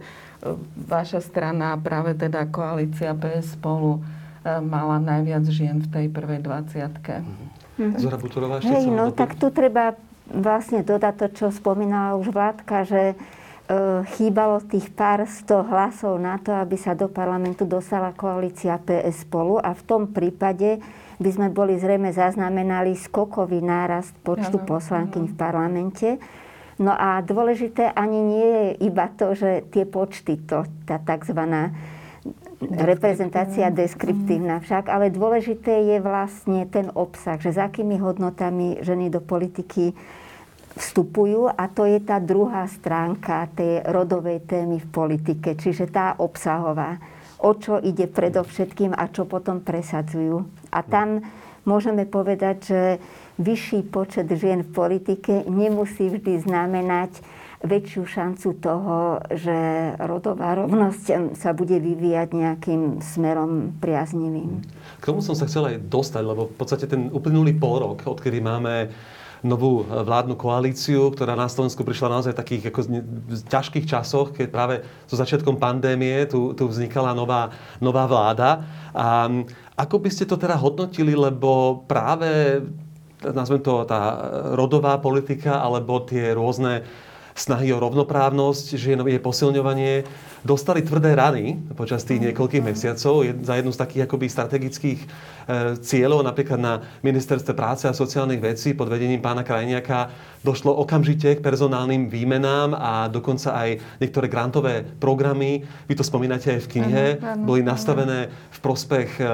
[0.84, 4.04] vaša strana, práve teda koalícia PS spolu,
[4.40, 8.00] E, mala najviac žien v tej prvej 20 mm-hmm.
[8.00, 9.92] Zora Butorová ešte Hej, no tak tu treba
[10.32, 13.20] vlastne dodať to, čo spomínala už Vládka, že
[14.16, 19.62] chýbalo tých pár sto hlasov na to, aby sa do parlamentu dostala koalícia PS spolu
[19.62, 20.82] a v tom prípade
[21.20, 25.30] by sme boli zrejme zaznamenali skokový nárast počtu ano, poslankyň ano.
[25.30, 26.08] v parlamente.
[26.80, 31.36] No a dôležité ani nie je iba to, že tie počty, to, tá tzv
[32.60, 39.24] reprezentácia deskriptívna však, ale dôležité je vlastne ten obsah, že za akými hodnotami ženy do
[39.24, 39.96] politiky
[40.78, 47.02] vstupujú a to je tá druhá stránka tej rodovej témy v politike, čiže tá obsahová.
[47.40, 50.44] O čo ide predovšetkým a čo potom presadzujú.
[50.70, 51.24] A tam
[51.64, 52.82] môžeme povedať, že
[53.40, 57.24] vyšší počet žien v politike nemusí vždy znamenať
[57.60, 59.52] väčšiu šancu toho, že
[60.00, 64.64] rodová rovnosť sa bude vyvíjať nejakým smerom priaznivým.
[65.00, 68.40] K tomu som sa chcel aj dostať, lebo v podstate ten uplynulý pol rok, odkedy
[68.40, 68.88] máme
[69.40, 74.46] novú vládnu koalíciu, ktorá na Slovensku prišla naozaj v takých ako v ťažkých časoch, keď
[74.52, 74.74] práve
[75.08, 77.48] so začiatkom pandémie tu, tu vznikala nová,
[77.80, 78.64] nová vláda.
[78.92, 79.28] A
[79.80, 82.60] ako by ste to teda hodnotili, lebo práve
[83.20, 84.00] nazvem to tá
[84.56, 86.84] rodová politika, alebo tie rôzne
[87.40, 90.04] snahy o rovnoprávnosť, že je posilňovanie,
[90.44, 93.24] dostali tvrdé rany počas tých niekoľkých mesiacov.
[93.40, 95.06] Za jednu z takých akoby strategických e,
[95.80, 101.44] cieľov, napríklad na ministerstve práce a sociálnych vecí pod vedením pána Krajniaka došlo okamžite k
[101.44, 107.04] personálnym výmenám a dokonca aj niektoré grantové programy, vy to spomínate aj v knihe,
[107.44, 109.24] boli nastavené v prospech e,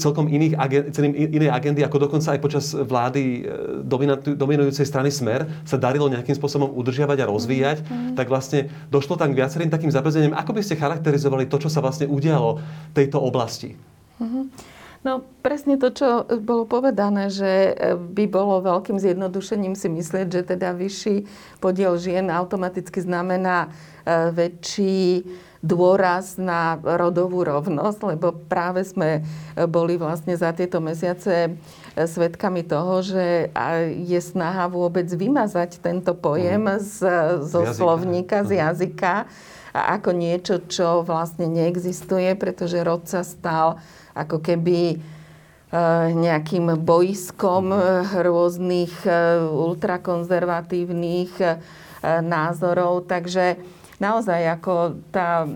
[0.00, 5.76] celkom iných agend, inej agendy, ako dokonca aj počas vlády e, dominujúcej strany Smer sa
[5.76, 8.14] darilo nejakým spôsobom udržiavať a rozvíjať, mm-hmm.
[8.16, 10.32] tak vlastne došlo tam k viacerým takým zabrzením.
[10.32, 12.58] Ako by ste charakterizovali to, čo sa vlastne udialo
[12.96, 13.76] tejto oblasti?
[14.16, 14.44] Mm-hmm.
[15.06, 20.42] No presne to, čo bolo povedané, že e, by bolo veľkým zjednodušením si myslieť, že
[20.56, 21.28] teda vyšší
[21.62, 23.70] podiel žien automaticky znamená
[24.02, 25.22] e, väčší
[25.64, 31.50] dôraz na rodovú rovnosť, lebo práve sme e, boli vlastne za tieto mesiace e,
[32.04, 33.48] svedkami toho, že
[34.04, 36.80] je snaha vôbec vymazať tento pojem mhm.
[36.80, 36.96] z,
[37.44, 38.60] zo z slovníka, z mhm.
[38.60, 39.14] jazyka
[39.76, 43.76] ako niečo, čo vlastne neexistuje, pretože rod sa stal
[44.16, 44.98] ako keby e,
[46.16, 48.24] nejakým bojskom mhm.
[48.24, 48.92] rôznych
[49.52, 51.32] ultrakonzervatívnych
[52.06, 53.08] názorov.
[53.08, 53.58] Takže
[53.96, 55.48] naozaj ako tá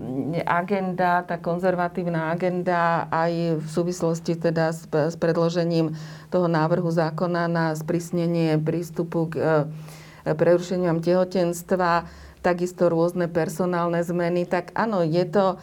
[0.49, 5.93] agenda, tá konzervatívna agenda aj v súvislosti teda s, s predložením
[6.33, 12.09] toho návrhu zákona na sprísnenie prístupu k e, prerušeniam tehotenstva,
[12.41, 15.57] takisto rôzne personálne zmeny, tak áno, je to e,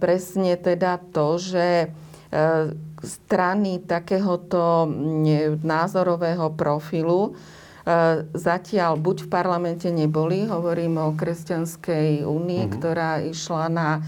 [0.00, 1.86] presne teda to, že e,
[3.04, 4.88] strany takéhoto
[5.60, 7.36] názorového profilu
[8.34, 12.74] zatiaľ buď v parlamente neboli, hovorím o Kresťanskej únii, mm-hmm.
[12.74, 14.00] ktorá išla na e,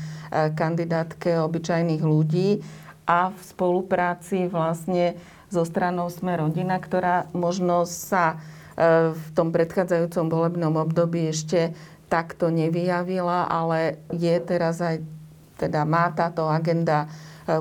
[0.51, 2.59] kandidátke obyčajných ľudí
[3.07, 5.15] a v spolupráci vlastne
[5.47, 8.35] so stranou Sme rodina, ktorá možno sa
[8.75, 11.71] e, v tom predchádzajúcom volebnom období ešte
[12.11, 15.07] takto nevyjavila, ale je teraz aj,
[15.55, 17.07] teda má táto agenda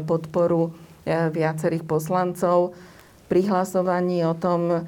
[0.08, 0.72] podporu
[1.08, 2.72] viacerých poslancov.
[3.28, 4.88] Pri hlasovaní o tom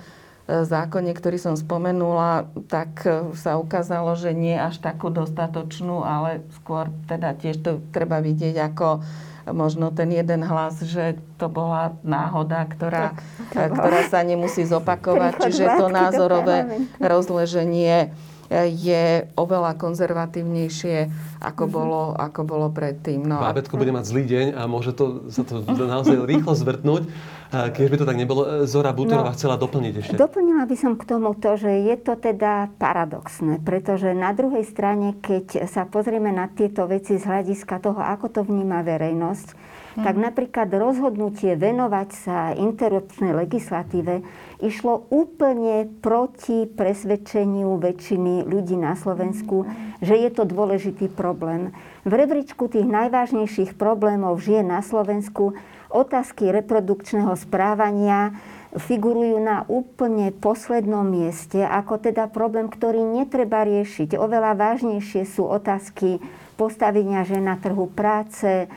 [0.50, 6.90] zákone, ktorý som spomenula, tak e, sa ukázalo, že nie až takú dostatočnú, ale skôr
[7.06, 9.06] teda tiež to treba vidieť ako
[9.54, 13.18] možno ten jeden hlas, že to bola náhoda, ktorá,
[13.54, 15.34] tak, ktorá sa nemusí zopakovať.
[15.50, 18.14] Čiže to názorové rozleženie
[18.50, 20.98] je oveľa konzervatívnejšie,
[21.38, 21.78] ako mm-hmm.
[21.78, 23.22] bolo, ako bolo predtým.
[23.22, 23.38] No.
[23.38, 27.06] Bábetko bude mať zlý deň a môže to, sa to naozaj rýchlo zvrtnúť.
[27.50, 30.22] Keď by to tak nebolo, Zora Buterová no, chcela doplniť ešte.
[30.22, 35.18] Doplnila by som k tomu to, že je to teda paradoxné, pretože na druhej strane,
[35.18, 39.48] keď sa pozrieme na tieto veci z hľadiska toho, ako to vníma verejnosť,
[40.00, 44.22] tak napríklad rozhodnutie venovať sa interrupčnej legislatíve
[44.60, 49.64] išlo úplne proti presvedčeniu väčšiny ľudí na Slovensku,
[50.04, 51.72] že je to dôležitý problém.
[52.04, 55.56] V rebríčku tých najvážnejších problémov žije na Slovensku
[55.90, 58.36] otázky reprodukčného správania
[58.78, 64.14] figurujú na úplne poslednom mieste, ako teda problém, ktorý netreba riešiť.
[64.14, 66.22] Oveľa vážnejšie sú otázky
[66.54, 68.70] postavenia žen na trhu práce,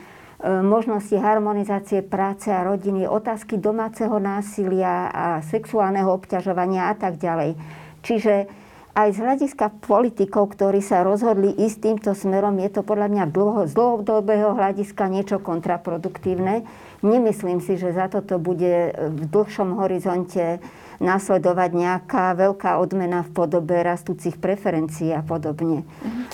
[0.43, 7.55] možnosti harmonizácie práce a rodiny, otázky domáceho násilia a sexuálneho obťažovania a tak ďalej.
[8.03, 8.62] Čiže
[8.93, 13.61] aj z hľadiska politikov, ktorí sa rozhodli ísť týmto smerom, je to podľa mňa dlho,
[13.65, 16.61] z dlhodobého hľadiska niečo kontraproduktívne.
[17.01, 20.61] Nemyslím si, že za toto bude v dlhšom horizonte
[21.01, 25.83] nasledovať nejaká veľká odmena v podobe rastúcich preferencií a podobne.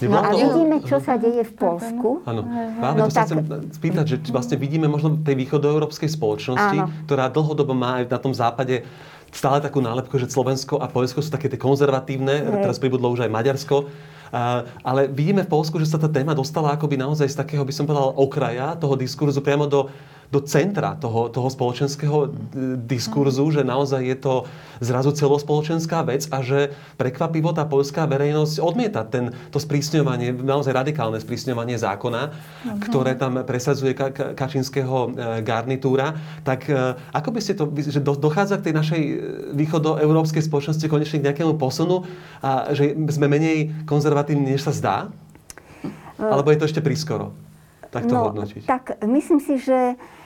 [0.03, 2.22] No a vidíme, čo sa deje v Polsku.
[2.28, 2.45] Áno,
[2.78, 3.41] Práve no, to sa chcem
[3.72, 6.91] spýtať, že vlastne vidíme možno tej východoeurópskej spoločnosti, Áno.
[7.10, 8.86] ktorá dlhodobo má aj na tom západe
[9.32, 12.64] stále takú nálepku, že Slovensko a Polsko sú také tie konzervatívne, Hej.
[12.66, 13.90] teraz pribudlo už aj Maďarsko.
[14.30, 17.74] Uh, ale vidíme v Polsku, že sa tá téma dostala akoby naozaj z takého, by
[17.74, 19.90] som povedal, okraja toho diskurzu priamo do
[20.30, 22.30] do centra toho, toho spoločenského
[22.86, 24.34] diskurzu, že naozaj je to
[24.78, 26.70] zrazu celospoločenská vec a že
[27.02, 32.78] prekvapivo tá polská verejnosť odmieta ten, to sprísňovanie, naozaj radikálne sprísňovanie zákona, uh-huh.
[32.86, 36.14] ktoré tam presadzuje ka, ka, Kačinského e, garnitúra.
[36.46, 39.14] Tak e, ako by ste to, že do, dochádza k tej našej e,
[39.58, 42.06] východoeurópskej spoločnosti konečne k nejakému posunu
[42.46, 44.98] a že sme menej konzervatívni, než sa zdá?
[46.22, 47.34] Alebo je to ešte prískoro?
[47.90, 48.70] Tak to no, hodnotiť.
[48.70, 50.18] Tak myslím si, že E,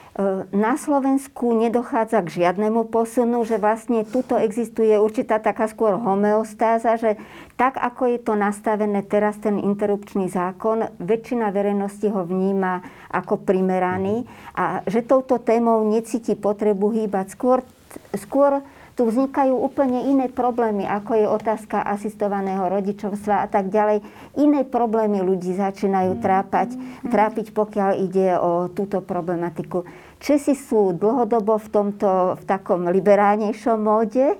[0.54, 7.18] na Slovensku nedochádza k žiadnemu posunu, že vlastne tuto existuje určitá taká skôr homeostáza, že
[7.58, 14.22] tak, ako je to nastavené teraz ten interrupčný zákon, väčšina verejnosti ho vníma ako primeraný
[14.54, 17.34] a že touto témou necíti potrebu hýbať.
[17.34, 17.66] Skôr,
[18.14, 18.62] skôr
[18.94, 24.06] tu vznikajú úplne iné problémy, ako je otázka asistovaného rodičovstva a tak ďalej.
[24.38, 29.82] Iné problémy ľudí začínajú trápať, trápiť, pokiaľ ide o túto problematiku.
[30.22, 32.10] Česi sú dlhodobo v tomto,
[32.40, 34.38] v takom liberálnejšom móde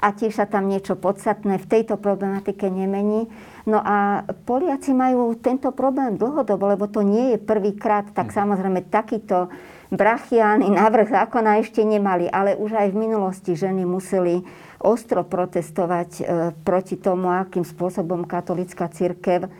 [0.00, 3.28] a tiež sa tam niečo podstatné v tejto problematike nemení.
[3.68, 8.34] No a Poliaci majú tento problém dlhodobo, lebo to nie je prvýkrát, tak hm.
[8.34, 9.52] samozrejme takýto
[9.92, 14.40] brachiány návrh zákona ešte nemali, ale už aj v minulosti ženy museli
[14.80, 16.22] ostro protestovať e,
[16.64, 19.50] proti tomu, akým spôsobom katolická církev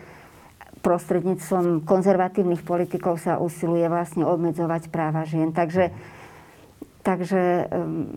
[0.80, 5.52] prostredníctvom konzervatívnych politikov sa usiluje vlastne obmedzovať práva žien.
[5.52, 5.92] Takže,
[7.04, 8.16] takže um,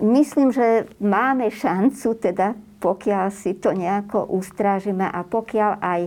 [0.00, 6.00] myslím, že máme šancu, teda pokiaľ si to nejako ustrážime a pokiaľ aj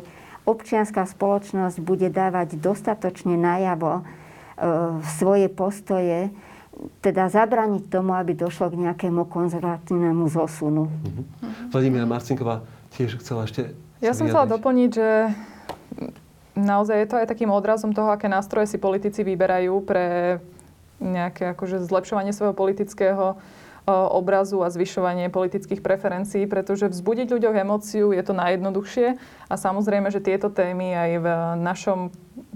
[0.46, 4.02] občianská spoločnosť bude dávať dostatočne najavo
[5.20, 6.30] svoje postoje,
[7.00, 10.88] teda zabraniť tomu, aby došlo k nejakému konzervatívnemu zosunu.
[10.88, 11.24] Uh-huh.
[11.72, 12.64] Vladimíra Marcinková
[12.96, 13.76] tiež chcela ešte...
[14.00, 15.10] Ja som chcela doplniť, že
[16.60, 20.38] naozaj je to aj takým odrazom toho, aké nástroje si politici vyberajú pre
[21.00, 23.40] nejaké akože zlepšovanie svojho politického
[23.90, 29.18] obrazu a zvyšovanie politických preferencií, pretože vzbudiť ľuďoch emóciu je to najjednoduchšie
[29.50, 31.28] a samozrejme, že tieto témy aj v
[31.58, 32.00] našom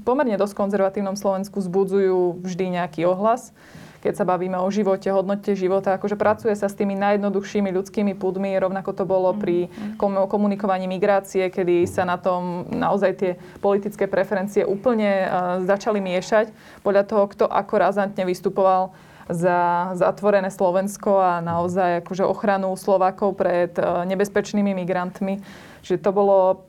[0.06, 3.50] pomerne dosť konzervatívnom Slovensku vzbudzujú vždy nejaký ohlas
[4.04, 8.52] keď sa bavíme o živote, hodnote života, akože pracuje sa s tými najjednoduchšími ľudskými púdmi,
[8.60, 10.28] rovnako to bolo pri mm-hmm.
[10.28, 13.32] komunikovaní migrácie, kedy sa na tom naozaj tie
[13.64, 15.32] politické preferencie úplne
[15.64, 16.52] začali miešať
[16.84, 18.92] podľa toho, kto ako razantne vystupoval
[19.32, 25.40] za zatvorené Slovensko a naozaj akože ochranu Slovákov pred e, nebezpečnými migrantmi.
[25.80, 26.68] Že to bolo,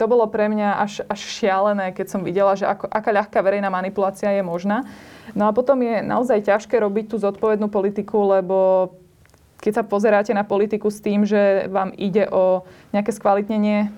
[0.00, 3.68] to bolo pre mňa až, až šialené, keď som videla, že ako, aká ľahká verejná
[3.68, 4.88] manipulácia je možná.
[5.36, 8.88] No a potom je naozaj ťažké robiť tú zodpovednú politiku, lebo
[9.60, 12.64] keď sa pozeráte na politiku s tým, že vám ide o
[12.96, 13.92] nejaké skvalitnenie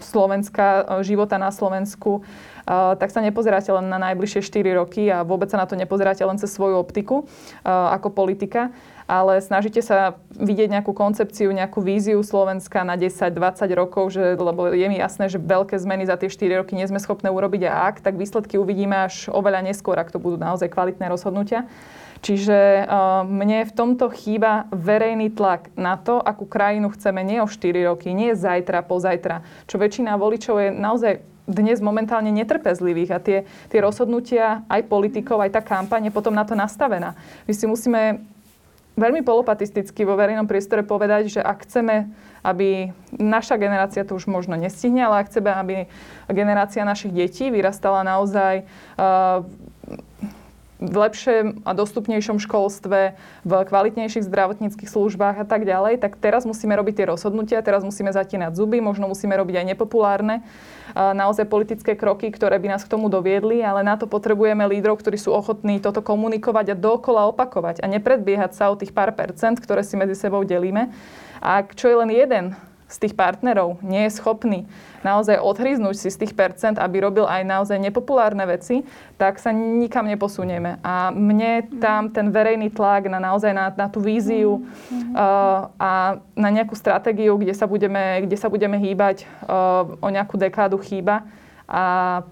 [0.00, 2.24] Slovenska, e, života na Slovensku,
[2.70, 6.38] tak sa nepozeráte len na najbližšie 4 roky a vôbec sa na to nepozeráte len
[6.38, 7.26] cez svoju optiku
[7.66, 8.70] ako politika,
[9.10, 13.34] ale snažíte sa vidieť nejakú koncepciu, nejakú víziu Slovenska na 10-20
[13.74, 17.02] rokov, že, lebo je mi jasné, že veľké zmeny za tie 4 roky nie sme
[17.02, 21.10] schopné urobiť a ak, tak výsledky uvidíme až oveľa neskôr, ak to budú naozaj kvalitné
[21.10, 21.66] rozhodnutia.
[22.20, 27.50] Čiže uh, mne v tomto chýba verejný tlak na to, akú krajinu chceme nie o
[27.50, 31.12] 4 roky, nie zajtra, pozajtra, čo väčšina voličov je naozaj
[31.50, 33.38] dnes momentálne netrpezlivých a tie,
[33.72, 37.18] tie rozhodnutia aj politikov, aj tá kampaň je potom na to nastavená.
[37.48, 38.22] My si musíme
[39.00, 42.12] veľmi polopatisticky vo verejnom priestore povedať, že ak chceme,
[42.44, 45.76] aby naša generácia to už možno nestihne, ale ak chceme, aby
[46.28, 48.68] generácia našich detí vyrastala naozaj
[49.00, 49.44] uh,
[50.80, 53.14] v lepšom a dostupnejšom školstve,
[53.44, 58.08] v kvalitnejších zdravotníckých službách a tak ďalej, tak teraz musíme robiť tie rozhodnutia, teraz musíme
[58.08, 60.40] zatínať zuby, možno musíme robiť aj nepopulárne
[60.96, 65.20] naozaj politické kroky, ktoré by nás k tomu doviedli, ale na to potrebujeme lídrov, ktorí
[65.20, 69.86] sú ochotní toto komunikovať a dokola opakovať a nepredbiehať sa o tých pár percent, ktoré
[69.86, 70.90] si medzi sebou delíme.
[71.38, 72.58] A čo je len jeden
[72.90, 74.66] z tých partnerov nie je schopný
[75.00, 78.84] naozaj odhryznúť si z tých percent, aby robil aj naozaj nepopulárne veci,
[79.16, 80.80] tak sa nikam neposunieme.
[80.84, 86.48] A mne tam ten verejný tlak na naozaj na, na tú víziu uh, a na
[86.52, 91.24] nejakú stratégiu, kde sa budeme, kde sa budeme hýbať uh, o nejakú dekádu chýba.
[91.70, 92.24] A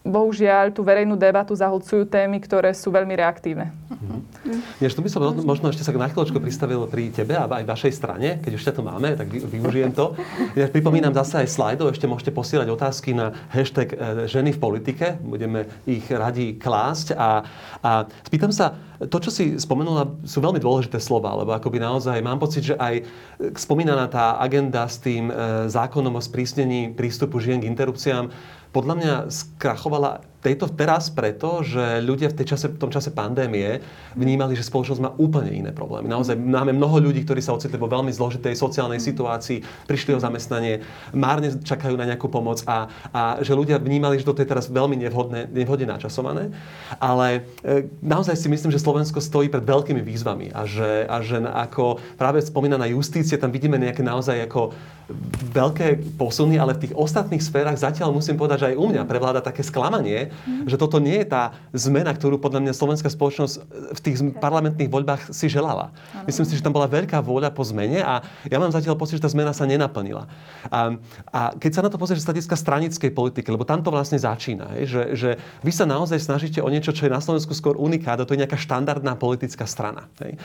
[0.00, 3.68] bohužiaľ tú verejnú debatu zahlcujú témy, ktoré sú veľmi reaktívne.
[3.92, 4.80] Mm-hmm.
[4.80, 7.92] Než tu by som možno ešte sa na chvíľočku pristavil pri tebe a aj vašej
[7.92, 10.16] strane, keď už ťa tu máme, tak využijem to.
[10.56, 15.20] Ja pripomínam zase aj slajdov, ešte môžete posielať otázky na hashtag e, ženy v politike,
[15.20, 17.44] budeme ich radi klásť a,
[17.84, 22.40] a spýtam sa, to, čo si spomenula, sú veľmi dôležité slova, lebo akoby naozaj mám
[22.40, 23.04] pocit, že aj
[23.56, 25.32] spomínaná tá agenda s tým e,
[25.68, 28.32] zákonom o sprísnení prístupu žien k interrupciám,
[28.70, 33.84] podľa mňa skrachovala tejto teraz preto, že ľudia v, tej čase, v tom čase pandémie
[34.16, 36.08] vnímali, že spoločnosť má úplne iné problémy.
[36.08, 40.80] Naozaj máme mnoho ľudí, ktorí sa ocitli vo veľmi zložitej sociálnej situácii, prišli o zamestnanie,
[41.12, 44.96] márne čakajú na nejakú pomoc a, a že ľudia vnímali, že toto je teraz veľmi
[44.96, 46.48] nevhodné, nevhodne načasované.
[46.96, 51.36] Ale e, naozaj si myslím, že Slovensko stojí pred veľkými výzvami a že, a že
[51.44, 54.72] ako práve spomínaná justícia, tam vidíme nejaké naozaj ako
[55.50, 59.40] veľké posuny, ale v tých ostatných sférach zatiaľ musím povedať, že aj u mňa prevláda
[59.42, 60.66] také sklamanie, mm.
[60.70, 63.54] že toto nie je tá zmena, ktorú podľa mňa slovenská spoločnosť
[63.94, 65.90] v tých parlamentných voľbách si želala.
[66.24, 69.24] Myslím si, že tam bola veľká vôľa po zmene a ja mám zatiaľ pocit, že
[69.26, 70.30] tá zmena sa nenaplnila.
[70.70, 70.96] A,
[71.30, 74.78] a keď sa na to pozrieš z hľadiska stranickej politiky, lebo tam to vlastne začína,
[74.80, 78.22] je, že, že vy sa naozaj snažíte o niečo, čo je na Slovensku skôr unikát,
[78.22, 80.06] to je nejaká štandardná politická strana.
[80.22, 80.38] Hej.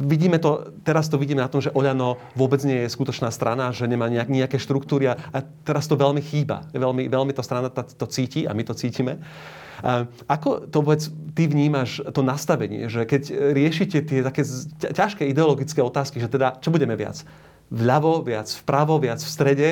[0.00, 3.88] Vidíme to, teraz to vidíme na tom, že Oľano vôbec nie je skutočná strana, že
[3.88, 6.68] nemá nejak, nejaké štruktúry a, a teraz to veľmi chýba.
[6.72, 9.20] Veľmi, veľmi to strana to, to cíti a my to cítime.
[9.82, 11.02] A ako to vôbec
[11.34, 14.46] ty vnímaš to nastavenie, že keď riešite tie také
[14.78, 17.26] ťažké ideologické otázky, že teda čo budeme viac?
[17.72, 19.68] Vľavo, viac vpravo, viac v strede.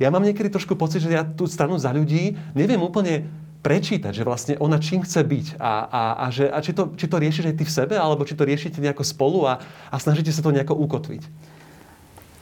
[0.00, 3.28] Ja mám niekedy trošku pocit, že ja tú stranu za ľudí neviem úplne
[3.60, 7.04] prečítať, že vlastne ona čím chce byť a, a, a, že, a či, to, či
[7.04, 9.60] to riešiš aj ty v sebe, alebo či to riešite nejako spolu a,
[9.92, 11.22] a snažíte sa to nejako ukotviť.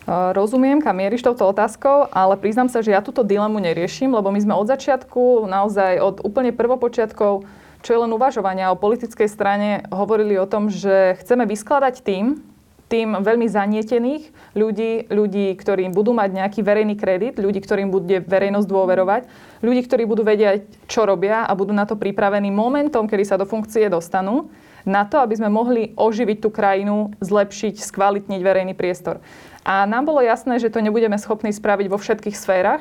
[0.09, 4.41] Rozumiem, kam mieríš touto otázkou, ale priznám sa, že ja túto dilemu neriešim, lebo my
[4.41, 7.45] sme od začiatku, naozaj od úplne prvopočiatkov,
[7.85, 12.41] čo je len uvažovania o politickej strane, hovorili o tom, že chceme vyskladať tým,
[12.89, 18.65] tým veľmi zanietených ľudí, ľudí, ktorým budú mať nejaký verejný kredit, ľudí, ktorým bude verejnosť
[18.65, 19.23] dôverovať,
[19.61, 23.45] ľudí, ktorí budú vedieť, čo robia a budú na to pripravení momentom, kedy sa do
[23.45, 24.49] funkcie dostanú,
[24.89, 29.21] na to, aby sme mohli oživiť tú krajinu, zlepšiť, skvalitniť verejný priestor.
[29.69, 32.81] A nám bolo jasné, že to nebudeme schopní spraviť vo všetkých sférach,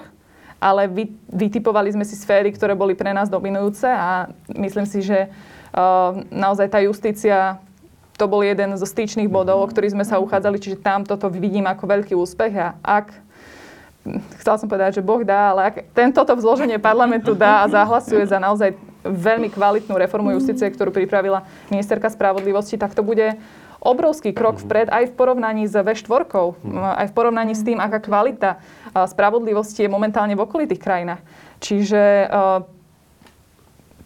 [0.57, 5.27] ale vy, vytipovali sme si sféry, ktoré boli pre nás dominujúce a myslím si, že
[5.27, 7.59] uh, naozaj tá justícia
[8.17, 11.69] to bol jeden zo styčných bodov, o ktorých sme sa uchádzali, čiže tam toto vidím
[11.69, 13.13] ako veľký úspech a ak
[14.41, 18.39] chcela som povedať, že Boh dá, ale ak tento vzloženie parlamentu dá a zahlasuje za
[18.39, 18.73] naozaj
[19.11, 23.39] veľmi kvalitnú reformu justície, ktorú pripravila ministerka spravodlivosti, tak to bude
[23.77, 26.25] obrovský krok vpred aj v porovnaní s V4,
[26.97, 28.57] aj v porovnaní s tým, aká kvalita
[28.91, 31.21] spravodlivosti je momentálne v okolitých krajinách.
[31.61, 32.27] Čiže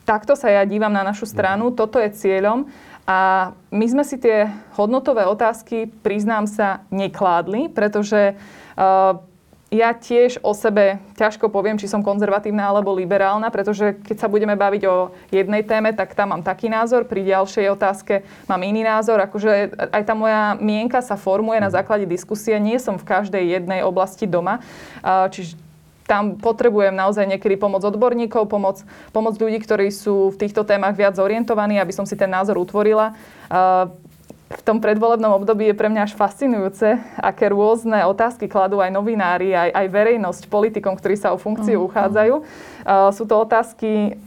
[0.04, 2.68] takto sa ja dívam na našu stranu, toto je cieľom.
[3.08, 8.36] A my sme si tie hodnotové otázky, priznám sa, nekládli, pretože
[9.72, 14.60] ja tiež o sebe ťažko poviem, či som konzervatívna alebo liberálna, pretože keď sa budeme
[14.60, 19.24] baviť o jednej téme, tak tam mám taký názor, pri ďalšej otázke mám iný názor.
[19.24, 22.60] Akože aj tá moja mienka sa formuje na základe diskusie.
[22.60, 24.60] Nie som v každej jednej oblasti doma.
[25.08, 25.56] Čiže
[26.04, 28.84] tam potrebujem naozaj niekedy pomoc odborníkov, pomoc,
[29.16, 33.16] pomoc ľudí, ktorí sú v týchto témach viac zorientovaní, aby som si ten názor utvorila
[34.52, 39.56] v tom predvolebnom období je pre mňa až fascinujúce, aké rôzne otázky kladú aj novinári,
[39.56, 41.88] aj, aj verejnosť politikom, ktorí sa o funkciu uh-huh.
[41.88, 42.36] uchádzajú.
[42.38, 44.20] Uh, sú to otázky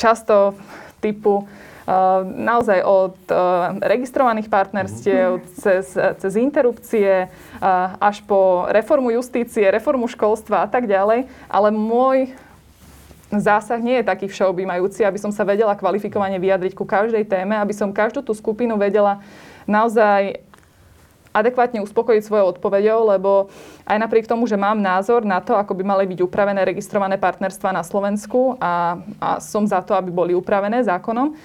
[0.00, 0.56] často
[1.04, 5.52] typu uh, naozaj od uh, registrovaných partnerstiev uh-huh.
[5.60, 11.28] cez, cez interrupcie uh, až po reformu justície, reformu školstva a tak ďalej.
[11.52, 12.32] Ale môj
[13.38, 17.70] zásah nie je taký všeobjímajúci, aby som sa vedela kvalifikovane vyjadriť ku každej téme, aby
[17.70, 19.22] som každú tú skupinu vedela
[19.70, 20.42] naozaj
[21.30, 23.46] adekvátne uspokojiť svojou odpoveďou, lebo
[23.86, 27.70] aj napriek tomu, že mám názor na to, ako by mali byť upravené registrované partnerstva
[27.70, 31.38] na Slovensku a, a som za to, aby boli upravené zákonom,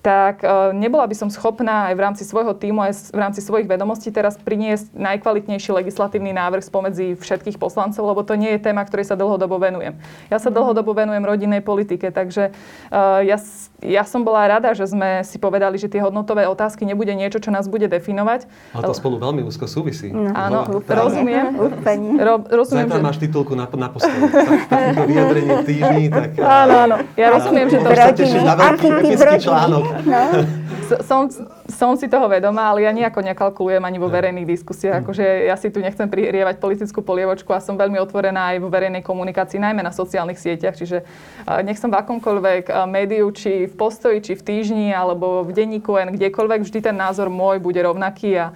[0.00, 3.68] tak e, nebola by som schopná aj v rámci svojho týmu, aj v rámci svojich
[3.68, 9.12] vedomostí teraz priniesť najkvalitnejší legislatívny návrh spomedzi všetkých poslancov, lebo to nie je téma, ktorej
[9.12, 10.00] sa dlhodobo venujem.
[10.32, 10.56] Ja sa mhm.
[10.56, 12.56] dlhodobo venujem rodinnej politike, takže
[12.88, 13.36] uh, ja,
[13.80, 17.48] ja som bola rada, že sme si povedali, že tie hodnotové otázky nebude niečo, čo
[17.48, 18.44] nás bude definovať.
[18.76, 20.12] Ale to spolu veľmi úzko súvisí.
[20.12, 21.56] No, Áno, no, rozumiem.
[22.26, 23.06] Ro, rozumiem, Zajtra že...
[23.08, 24.20] máš titulku na, na posteli.
[24.68, 26.30] Takýto vyjadrenie týždni, tak...
[26.40, 26.96] Áno, áno.
[27.16, 27.88] Ja rozumiem, že to...
[28.44, 29.84] Na veľký epický článok.
[30.04, 30.22] No.
[31.06, 31.30] Som,
[31.70, 35.06] som si toho vedomá, ale ja nejako nekalkulujem ani vo verejných diskusiách.
[35.06, 39.06] Akože ja si tu nechcem prihrievať politickú polievočku a som veľmi otvorená aj vo verejnej
[39.06, 40.74] komunikácii, najmä na sociálnych sieťach.
[40.74, 41.06] Čiže
[41.62, 46.14] nech som v akomkoľvek médiu, či v postoji, či v týždni, alebo v denníku, N,
[46.18, 48.50] kdekoľvek, vždy ten názor môj bude rovnaký a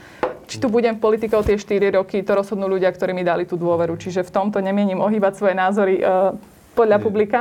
[0.44, 3.96] či tu budem politikou tie 4 roky, to rozhodnú ľudia, ktorí mi dali tú dôveru.
[3.96, 6.36] Čiže v tomto nemienim ohýbať svoje názory uh,
[6.76, 7.04] podľa Nie.
[7.04, 7.38] publika.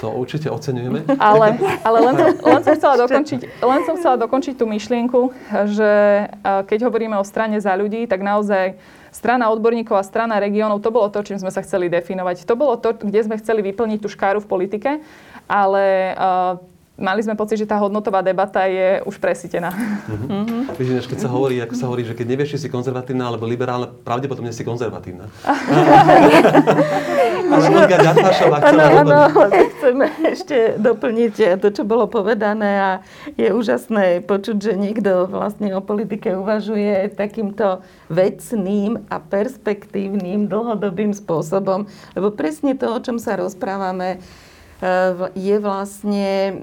[0.00, 1.12] To určite oceňujeme.
[1.20, 2.14] Ale, ale len,
[2.56, 5.20] len, som chcela dokončiť, len som chcela dokončiť tú myšlienku,
[5.76, 5.90] že
[6.40, 8.80] keď hovoríme o strane za ľudí, tak naozaj
[9.12, 12.48] strana odborníkov a strana regiónov, to bolo to, čím sme sa chceli definovať.
[12.48, 14.90] To bolo to, kde sme chceli vyplniť tú škáru v politike,
[15.50, 16.16] ale
[17.00, 19.72] mali sme pocit, že tá hodnotová debata je už presítená.
[19.72, 20.68] Mm-hmm.
[20.68, 21.08] Mm-hmm.
[21.08, 24.52] keď sa hovorí, ako sa hovorí, že keď nevieš, či si konzervatívna alebo liberálna, pravdepodobne
[24.52, 25.26] si konzervatívna.
[27.50, 27.66] Ale
[28.30, 32.90] chcela Áno, chcem ešte doplniť to, čo bolo povedané a
[33.34, 41.90] je úžasné počuť, že niekto vlastne o politike uvažuje takýmto vecným a perspektívnym, dlhodobým spôsobom.
[42.14, 44.22] Lebo presne to, o čom sa rozprávame,
[45.36, 46.56] je vlastne,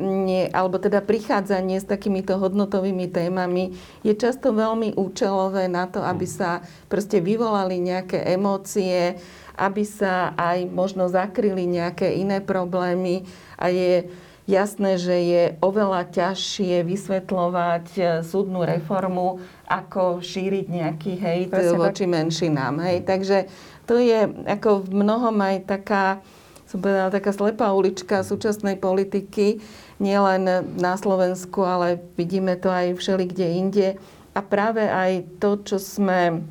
[0.50, 6.66] alebo teda prichádzanie s takýmito hodnotovými témami je často veľmi účelové na to, aby sa
[6.90, 9.22] proste vyvolali nejaké emócie,
[9.54, 13.22] aby sa aj možno zakryli nejaké iné problémy
[13.54, 14.10] a je
[14.50, 22.80] jasné, že je oveľa ťažšie vysvetľovať e, súdnu reformu, ako šíriť nejaký hejt voči menšinám.
[22.88, 22.98] Hej.
[23.04, 23.38] Takže
[23.84, 26.24] to je ako v mnohom aj taká
[26.68, 29.64] som povedala, taká slepá ulička súčasnej politiky,
[30.04, 33.88] nielen na Slovensku, ale vidíme to aj všeli kde inde.
[34.36, 36.46] A práve aj to, čo sme,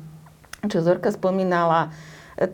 [0.65, 1.93] čo Zorka spomínala,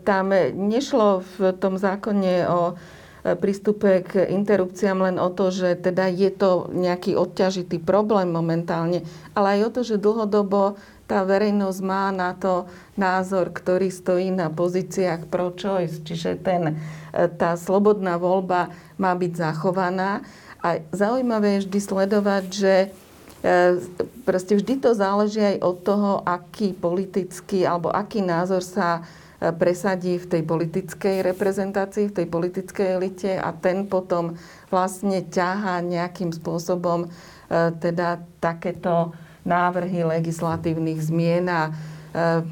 [0.04, 2.76] tam nešlo v tom zákone o
[3.24, 9.60] prístupe k interrupciám len o to, že teda je to nejaký odťažitý problém momentálne, ale
[9.60, 10.76] aj o to, že dlhodobo
[11.08, 12.68] tá verejnosť má na to
[13.00, 16.80] názor, ktorý stojí na pozíciách pro-choice, čiže ten
[17.14, 20.26] tá slobodná voľba má byť zachovaná.
[20.64, 22.88] A zaujímavé je vždy sledovať, že e,
[24.24, 30.18] proste vždy to záleží aj od toho, aký politický alebo aký názor sa e, presadí
[30.18, 34.40] v tej politickej reprezentácii, v tej politickej elite a ten potom
[34.72, 37.08] vlastne ťahá nejakým spôsobom e,
[37.78, 39.12] teda takéto
[39.44, 41.76] návrhy legislatívnych zmien a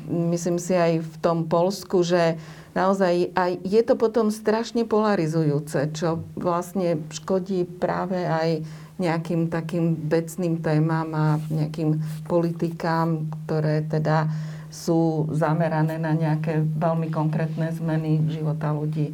[0.10, 2.36] myslím si aj v tom Polsku, že
[2.72, 8.64] naozaj aj je to potom strašne polarizujúce, čo vlastne škodí práve aj
[9.02, 11.98] nejakým takým vecným témam a nejakým
[12.30, 14.30] politikám, ktoré teda
[14.72, 19.12] sú zamerané na nejaké veľmi konkrétne zmeny života ľudí.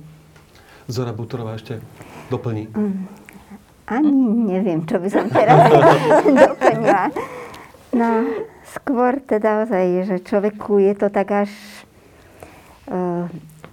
[0.86, 1.82] Zora Butorová ešte
[2.30, 2.70] doplní.
[2.76, 3.10] Mm,
[3.88, 4.12] ani
[4.54, 5.72] neviem, čo by som teraz
[6.46, 7.10] doplnila.
[7.96, 8.10] No,
[8.76, 11.52] skôr teda ozaj, že človeku je to tak až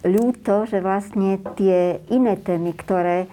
[0.04, 3.26] ľúto, že vlastne tie iné témy, ktoré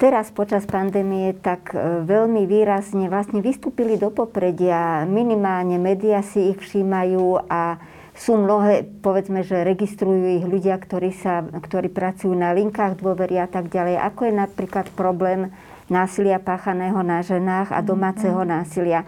[0.00, 6.58] teraz počas pandémie tak eh, veľmi výrazne vlastne vystúpili do popredia, minimálne médiá si ich
[6.58, 7.76] všímajú a
[8.16, 13.48] sú mnohé, povedzme, že registrujú ich ľudia, ktorí, sa, ktorí pracujú na linkách dôvery a
[13.48, 15.48] tak ďalej, ako je napríklad problém
[15.88, 18.56] násilia páchaného na ženách a domáceho mm-hmm.
[18.60, 19.00] násilia.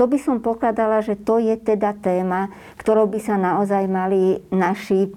[0.00, 2.48] To by som pokladala, že to je teda téma,
[2.80, 5.12] ktorou by sa naozaj mali naši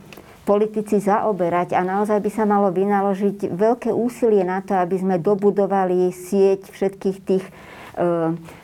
[0.45, 6.13] politici zaoberať a naozaj by sa malo vynaložiť veľké úsilie na to, aby sme dobudovali
[6.13, 7.51] sieť všetkých tých e,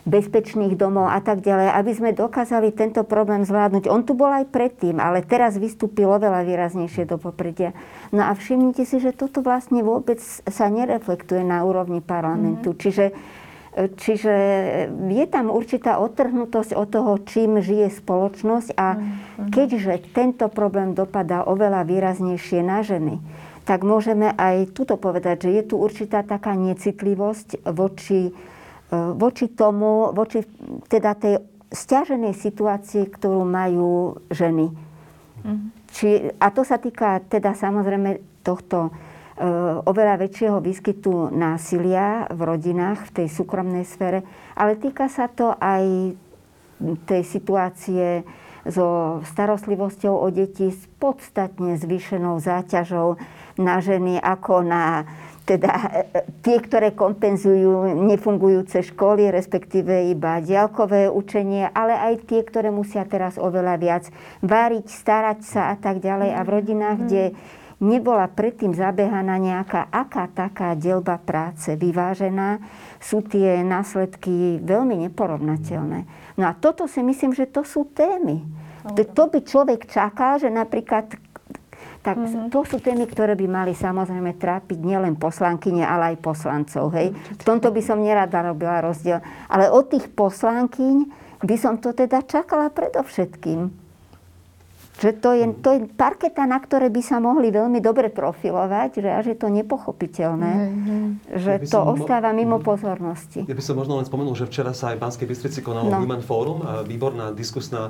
[0.05, 3.89] bezpečných domov a tak ďalej, aby sme dokázali tento problém zvládnuť.
[3.89, 7.73] On tu bol aj predtým, ale teraz vystúpil oveľa výraznejšie do popredia.
[8.13, 12.77] No a všimnite si, že toto vlastne vôbec sa nereflektuje na úrovni parlamentu.
[12.77, 12.83] Mm-hmm.
[12.85, 13.05] Čiže
[13.71, 14.35] Čiže
[14.99, 19.47] je tam určitá odtrhnutosť od toho, čím žije spoločnosť a mhm.
[19.47, 23.23] keďže tento problém dopadá oveľa výraznejšie na ženy,
[23.63, 28.31] tak môžeme aj tuto povedať, že je tu určitá taká necitlivosť voči, e,
[29.15, 30.43] voči tomu, voči
[30.91, 31.39] teda tej
[31.71, 34.67] stiaženej situácie, ktorú majú ženy.
[34.67, 35.67] Mm-hmm.
[35.95, 38.91] Či, a to sa týka teda samozrejme tohto
[39.89, 44.21] oveľa väčšieho výskytu násilia v rodinách, v tej súkromnej sfére,
[44.53, 46.13] ale týka sa to aj
[47.09, 48.21] tej situácie
[48.65, 53.17] so starostlivosťou o deti s podstatne zvýšenou záťažou
[53.57, 55.09] na ženy ako na
[55.41, 62.45] teda e, e, tie, ktoré kompenzujú nefungujúce školy, respektíve iba diaľkové učenie, ale aj tie,
[62.45, 64.03] ktoré musia teraz oveľa viac
[64.45, 66.29] váriť, starať sa a tak ďalej.
[66.37, 67.03] A v rodinách, mm.
[67.09, 67.23] kde
[67.81, 72.61] nebola predtým zabehaná nejaká aká taká delba práce vyvážená,
[73.01, 75.99] sú tie následky veľmi neporovnateľné.
[76.37, 78.45] No a toto si myslím, že to sú témy.
[78.95, 81.09] To by človek čakal, že napríklad
[82.01, 82.49] tak mm-hmm.
[82.49, 86.89] to sú témy, ktoré by mali samozrejme trápiť nielen poslankyne, ale aj poslancov.
[86.97, 87.13] Hej.
[87.13, 89.21] V tomto by som nerada robila rozdiel.
[89.45, 91.05] Ale od tých poslankyň
[91.45, 93.80] by som to teda čakala predovšetkým.
[95.01, 99.09] Že to je, to je parketa, na ktoré by sa mohli veľmi dobre profilovať, že
[99.09, 101.03] až je to nepochopiteľné, mm-hmm.
[101.41, 102.69] že ja to mo- ostáva mimo mm-hmm.
[102.69, 103.41] pozornosti.
[103.49, 105.97] Ja by som možno len spomenul, že včera sa aj v Banskej Bystrici konalo no.
[105.97, 107.89] Human Forum, výborná diskusná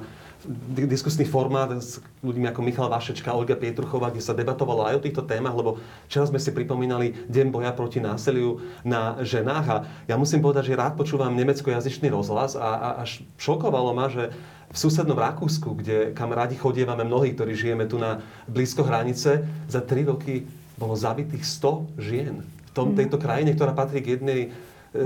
[0.73, 5.21] diskusný formát s ľuďmi ako Michal Vašečka, Olga Pietruchová, kde sa debatovalo aj o týchto
[5.21, 5.77] témach, lebo
[6.09, 9.77] včera sme si pripomínali Deň boja proti násiliu na ženách a
[10.09, 14.33] ja musím povedať, že rád počúvam nemeckojazyčný rozhlas a, a až šokovalo ma, že
[14.71, 19.81] v susednom Rakúsku, kde kam radi chodievame mnohí, ktorí žijeme tu na blízko hranice, za
[19.83, 20.47] 3 roky
[20.79, 24.55] bolo zabitých 100 žien v tom, tejto krajine, ktorá patrí k jednej
[24.91, 24.99] E,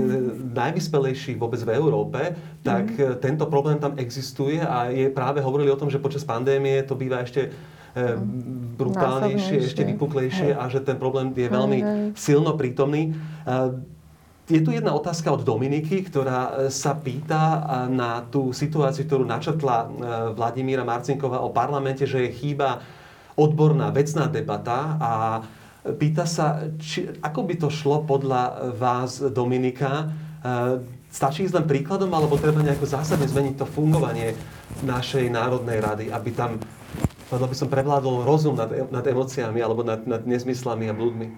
[0.50, 2.34] najvyspelejších vôbec v Európe,
[2.66, 3.22] tak mm.
[3.22, 7.22] tento problém tam existuje a je práve hovorili o tom, že počas pandémie to býva
[7.22, 7.54] ešte
[7.94, 8.18] e,
[8.74, 10.58] brutálnejšie, ešte vypuklejšie hej.
[10.58, 11.78] a že ten problém je veľmi
[12.18, 13.14] silno prítomný.
[14.46, 19.90] Je tu jedna otázka od Dominiky, ktorá sa pýta na tú situáciu, ktorú načrtla
[20.38, 22.78] Vladimíra Marcinková o parlamente, že je chýba
[23.34, 25.10] odborná, vecná debata a
[25.94, 30.10] Pýta sa, či, ako by to šlo podľa vás, Dominika.
[30.42, 30.82] E,
[31.14, 34.34] stačí ísť len príkladom, alebo treba nejako zásadne zmeniť to fungovanie
[34.82, 36.58] našej Národnej rady, aby tam,
[37.30, 41.30] povedal by som, prevládol rozum nad, nad emóciami alebo nad, nad nezmyslami a blúdmi?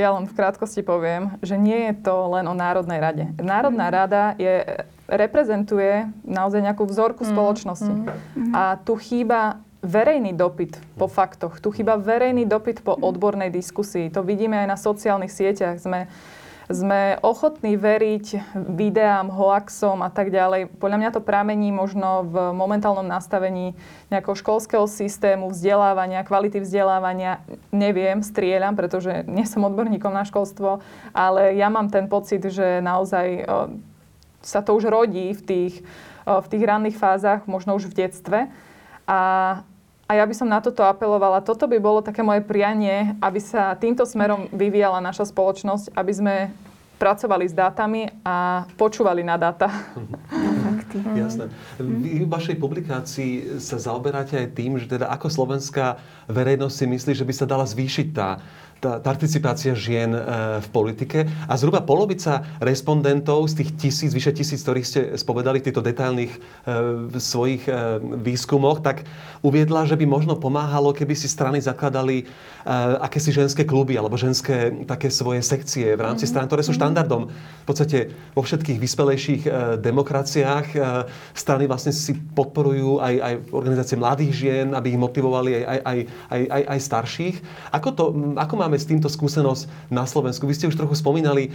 [0.00, 3.24] Ja len v krátkosti poviem, že nie je to len o Národnej rade.
[3.36, 4.64] Národná rada je,
[5.04, 7.30] reprezentuje naozaj nejakú vzorku mm.
[7.36, 7.94] spoločnosti.
[8.32, 8.52] Mm.
[8.56, 11.60] A tu chýba verejný dopyt po faktoch.
[11.60, 14.12] Tu chyba verejný dopyt po odbornej diskusii.
[14.12, 15.76] To vidíme aj na sociálnych sieťach.
[15.80, 16.08] Sme,
[16.70, 20.70] sme ochotní veriť videám, hoaxom a tak ďalej.
[20.78, 23.74] Podľa mňa to pramení možno v momentálnom nastavení
[24.08, 27.42] nejakého školského systému, vzdelávania, kvality vzdelávania.
[27.74, 30.78] Neviem, strieľam, pretože nie som odborníkom na školstvo,
[31.10, 33.50] ale ja mám ten pocit, že naozaj
[34.40, 35.74] sa to už rodí v tých,
[36.24, 38.38] v tých ranných fázach, možno už v detstve.
[39.10, 39.20] A
[40.10, 41.38] a ja by som na toto apelovala.
[41.38, 46.34] Toto by bolo také moje prianie, aby sa týmto smerom vyvíjala naša spoločnosť, aby sme
[46.98, 49.70] pracovali s dátami a počúvali na dáta.
[51.14, 51.46] Jasné.
[51.78, 57.12] Vy v vašej publikácii sa zaoberáte aj tým, že teda ako slovenská verejnosť si myslí,
[57.14, 58.42] že by sa dala zvýšiť tá
[58.80, 60.20] tá participácia žien e,
[60.64, 65.66] v politike a zhruba polovica respondentov z tých tisíc, vyše tisíc, ktorých ste spovedali v
[65.68, 66.38] týchto detailných e,
[67.20, 69.04] svojich e, výskumoch, tak
[69.44, 72.24] uviedla, že by možno pomáhalo, keby si strany zakladali
[73.00, 76.32] akési ženské kluby alebo ženské také svoje sekcie v rámci mm-hmm.
[76.36, 79.42] strán, ktoré sú štandardom v podstate vo všetkých vyspelejších
[79.80, 80.76] demokraciách.
[81.32, 86.42] Strany vlastne si podporujú aj, aj organizácie mladých žien, aby ich motivovali aj, aj, aj,
[86.52, 87.36] aj, aj starších.
[87.72, 88.04] Ako, to,
[88.36, 90.46] ako má máme s týmto skúsenosť na Slovensku.
[90.46, 91.50] Vy ste už trochu spomínali,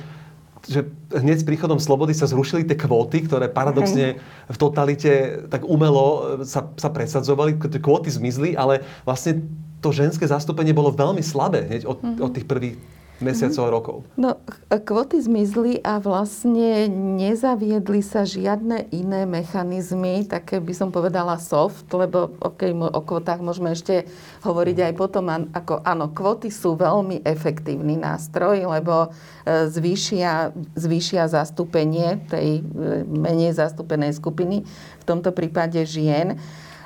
[0.68, 0.84] že
[1.16, 4.20] hneď s príchodom slobody sa zrušili tie kvóty, ktoré paradoxne
[4.52, 7.56] v totalite tak umelo sa, sa presadzovali.
[7.56, 9.48] Tie kvóty zmizli, ale vlastne
[9.80, 12.26] to ženské zastúpenie bolo veľmi slabé hneď od, mm-hmm.
[12.26, 12.76] od tých prvých
[13.24, 13.98] mesiacov a rokov.
[14.20, 14.36] No,
[14.68, 22.36] kvoty zmizli a vlastne nezaviedli sa žiadne iné mechanizmy, také by som povedala soft, lebo
[22.44, 24.04] okay, o kvotách môžeme ešte
[24.44, 29.08] hovoriť aj potom, ako áno, kvoty sú veľmi efektívny nástroj, lebo
[29.48, 34.68] e, zvýšia, zvýšia zastúpenie tej e, menej zastúpenej skupiny,
[35.00, 36.36] v tomto prípade žien.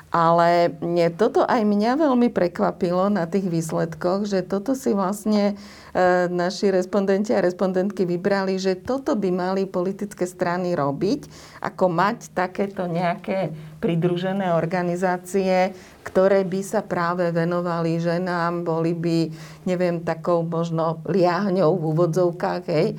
[0.10, 0.74] Ale
[1.14, 5.54] toto aj mňa veľmi prekvapilo na tých výsledkoch, že toto si vlastne
[5.90, 11.26] E, naši respondenti a respondentky vybrali, že toto by mali politické strany robiť,
[11.66, 13.50] ako mať takéto nejaké
[13.82, 15.74] pridružené organizácie,
[16.06, 19.18] ktoré by sa práve venovali ženám, boli by,
[19.66, 22.96] neviem, takou možno liahňou v úvodzovkách, hej, e,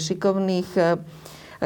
[0.00, 0.82] šikovných e,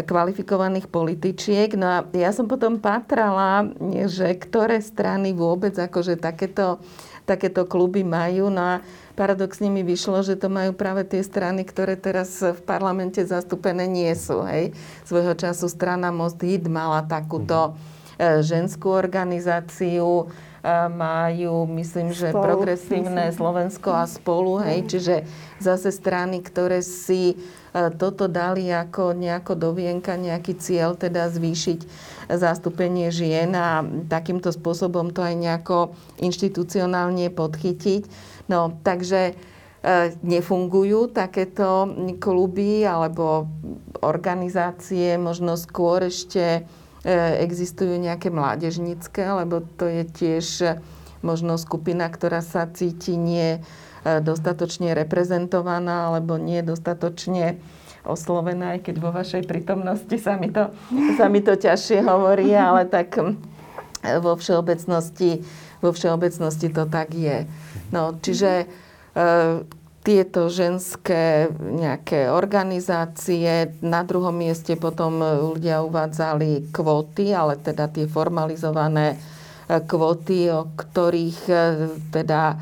[0.04, 1.72] kvalifikovaných političiek.
[1.78, 3.72] No a ja som potom patrala,
[4.10, 6.82] že ktoré strany vôbec akože takéto,
[7.24, 8.52] takéto kluby majú.
[8.52, 8.84] No a
[9.16, 14.12] paradoxne mi vyšlo, že to majú práve tie strany, ktoré teraz v parlamente zastúpené nie
[14.12, 14.44] sú.
[14.44, 14.76] Hej.
[15.08, 17.72] Svojho času strana Most Hit mala takúto
[18.20, 20.28] e, ženskú organizáciu,
[20.90, 23.38] majú, myslím, že spolu, progresívne myslím.
[23.38, 25.14] Slovensko a spolu, hej, čiže
[25.62, 27.38] zase strany, ktoré si
[28.00, 31.80] toto dali ako nejako do vienka, nejaký cieľ, teda zvýšiť
[32.32, 38.02] zastúpenie žien a takýmto spôsobom to aj nejako inštitucionálne podchytiť.
[38.48, 39.34] No, takže e,
[40.24, 43.50] nefungujú takéto kluby alebo
[44.00, 46.64] organizácie, možno skôr ešte
[47.04, 47.12] e,
[47.44, 50.46] existujú nejaké mládežnické, lebo to je tiež
[51.20, 53.85] možno skupina, ktorá sa cíti nie E,
[54.22, 57.58] dostatočne reprezentovaná alebo nie dostatočne
[58.06, 60.70] oslovená, aj keď vo vašej prítomnosti sa mi to,
[61.18, 63.34] sa mi to ťažšie hovorí, ale tak e,
[64.22, 65.42] vo všeobecnosti,
[65.82, 67.44] vo všeobecnosti to tak je.
[67.90, 68.66] No, čiže e,
[70.06, 73.74] tieto ženské nejaké organizácie.
[73.82, 79.18] Na druhom mieste potom ľudia uvádzali kvóty, ale teda tie formalizované
[79.66, 81.50] kvóty, o ktorých
[82.14, 82.54] teda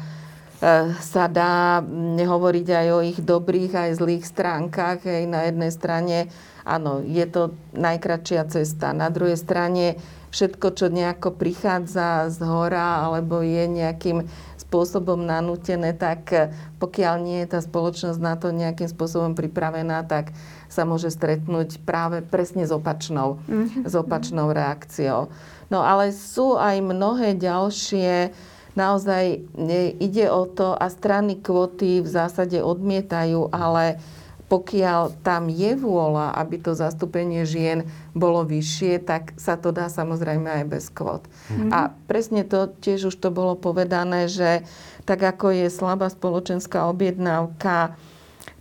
[1.00, 1.84] sa dá
[2.16, 5.04] hovoriť aj o ich dobrých aj zlých stránkach.
[5.04, 6.16] Hej, na jednej strane,
[6.64, 8.96] áno, je to najkračšia cesta.
[8.96, 10.00] Na druhej strane,
[10.32, 14.24] všetko, čo nejako prichádza z hora alebo je nejakým
[14.58, 16.50] spôsobom nanútené, tak
[16.82, 20.34] pokiaľ nie je tá spoločnosť na to nejakým spôsobom pripravená, tak
[20.66, 23.86] sa môže stretnúť práve presne s opačnou, mm-hmm.
[23.86, 25.30] s opačnou reakciou.
[25.70, 28.34] No ale sú aj mnohé ďalšie
[28.74, 29.42] naozaj
[29.98, 33.98] ide o to a strany kvoty v zásade odmietajú, ale
[34.44, 40.46] pokiaľ tam je vôľa, aby to zastúpenie žien bolo vyššie, tak sa to dá samozrejme
[40.46, 41.24] aj bez kvót.
[41.24, 41.70] Mm-hmm.
[41.72, 44.62] A presne to tiež už to bolo povedané, že
[45.08, 47.96] tak ako je slabá spoločenská objednávka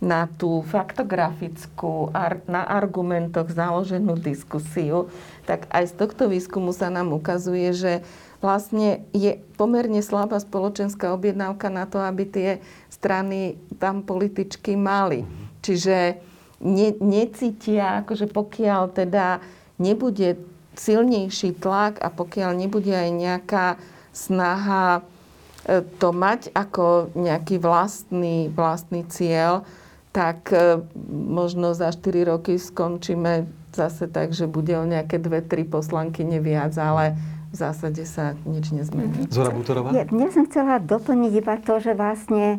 [0.00, 2.12] na tú faktografickú,
[2.48, 5.12] na argumentoch založenú diskusiu,
[5.44, 7.92] tak aj z tohto výskumu sa nám ukazuje, že
[8.44, 12.50] vlastne je pomerne slabá spoločenská objednávka na to, aby tie
[12.92, 15.24] strany tam političky mali.
[15.64, 16.20] Čiže
[16.60, 19.40] ne, necítia, akože pokiaľ teda
[19.80, 20.36] nebude
[20.76, 23.66] silnejší tlak a pokiaľ nebude aj nejaká
[24.12, 29.64] snaha e, to mať ako nejaký vlastný, vlastný cieľ,
[30.12, 35.66] tak e, možno za 4 roky skončíme zase tak, že bude o nejaké dve, tri
[35.66, 37.18] poslanky neviac, ale
[37.54, 39.30] v zásade sa nič nezmení.
[39.30, 39.94] Zora Butorová?
[39.94, 42.58] Ja, ja som chcela doplniť iba to, že vlastne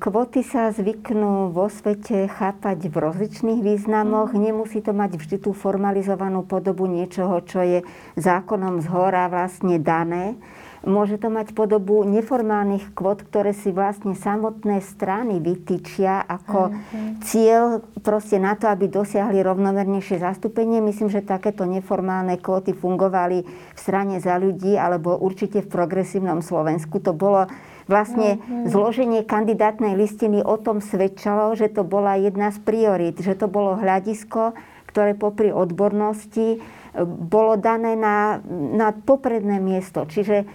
[0.00, 4.32] Kvoty sa zvyknú vo svete chápať v rozličných významoch.
[4.32, 4.40] Mm.
[4.48, 7.84] Nemusí to mať vždy tú formalizovanú podobu niečoho, čo je
[8.16, 10.40] zákonom z hora vlastne dané.
[10.86, 17.18] Môže to mať podobu neformálnych kvot, ktoré si vlastne samotné strany vytýčia ako okay.
[17.26, 20.78] cieľ proste na to, aby dosiahli rovnomernejšie zastúpenie.
[20.78, 27.02] Myslím, že takéto neformálne kvóty fungovali v strane za ľudí alebo určite v progresívnom Slovensku.
[27.02, 27.50] To bolo
[27.90, 28.70] vlastne okay.
[28.70, 33.74] zloženie kandidátnej listiny o tom svedčalo, že to bola jedna z priorít, že to bolo
[33.80, 34.54] hľadisko,
[34.88, 36.60] ktoré popri odbornosti
[37.06, 40.06] bolo dané na, na popredné miesto.
[40.08, 40.48] Čiže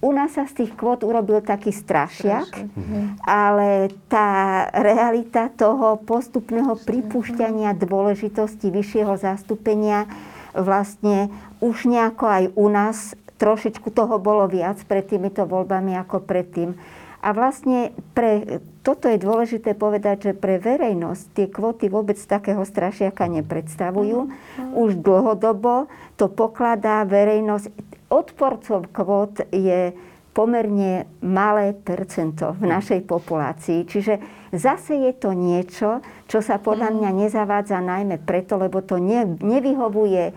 [0.00, 3.20] u nás sa z tých kvót urobil taký strašiak, mhm.
[3.20, 10.08] ale tá realita toho postupného pripúšťania dôležitosti vyššieho zastúpenia
[10.56, 11.28] vlastne
[11.60, 12.98] už nejako aj u nás
[13.36, 16.78] trošičku toho bolo viac pred týmito voľbami ako predtým.
[17.22, 23.30] A vlastne pre, toto je dôležité povedať, že pre verejnosť tie kvóty vôbec takého strašiaka
[23.30, 24.26] nepredstavujú.
[24.26, 24.74] Mhm.
[24.74, 25.86] Už dlhodobo
[26.18, 27.70] to pokladá verejnosť
[28.10, 29.94] odporcov kvót je
[30.32, 33.84] pomerne malé percento v našej populácii.
[33.84, 34.18] Čiže
[34.56, 40.32] zase je to niečo, čo sa podľa mňa nezavádza najmä preto, lebo to ne, nevyhovuje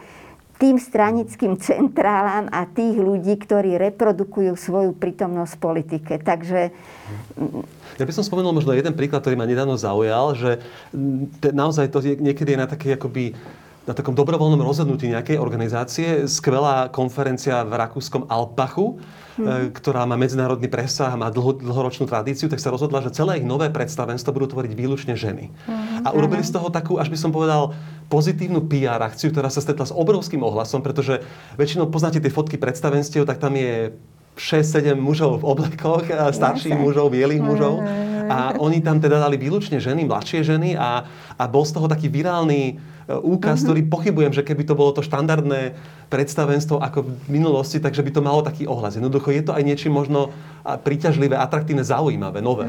[0.56, 6.14] tým stranickým centrálam a tých ľudí, ktorí reprodukujú svoju prítomnosť v politike.
[6.19, 6.72] Takže...
[7.95, 10.52] Ja by som spomenul možno jeden príklad, ktorý ma nedávno zaujal, že
[11.40, 13.36] naozaj to niekedy je na taký akoby
[13.86, 16.26] na takom dobrovoľnom rozhodnutí nejakej organizácie.
[16.26, 18.98] Skvelá konferencia v rakúskom Alpachu,
[19.38, 19.78] mm.
[19.78, 23.45] ktorá má medzinárodný presah a má dlho, dlhoročnú tradíciu, tak sa rozhodla, že celé ich
[23.45, 25.53] nové predstavenstvo budú tvoriť výlučne ženy.
[25.53, 26.02] Mm.
[26.02, 27.78] A urobili z toho takú, až by som povedal,
[28.10, 31.22] pozitívnu PR akciu, ktorá sa stretla s obrovským ohlasom, pretože
[31.62, 33.94] väčšinou poznáte tie fotky predstavenstiev, tak tam je
[34.36, 37.86] 6-7 mužov v oblekoch, starších mužov, bielých mužov.
[38.26, 41.06] a oni tam teda dali výlučne ženy, mladšie ženy a,
[41.38, 43.65] a bol z toho taký virálny úkaz, uh-huh.
[43.69, 45.77] ktorý pochybujem, že keby to bolo to štandardné
[46.10, 48.98] predstavenstvo ako v minulosti, takže by to malo taký ohlas.
[48.98, 50.34] Jednoducho je to aj niečím možno
[50.65, 52.65] príťažlivé, atraktívne, zaujímavé, nové.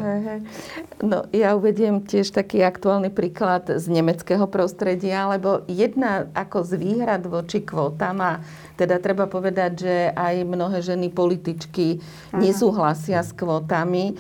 [1.01, 7.25] No, ja uvediem tiež taký aktuálny príklad z nemeckého prostredia, lebo jedna ako z výhrad
[7.25, 8.45] voči kvótam a
[8.77, 12.45] teda treba povedať, že aj mnohé ženy političky Aha.
[12.45, 14.13] nesúhlasia s kvótami,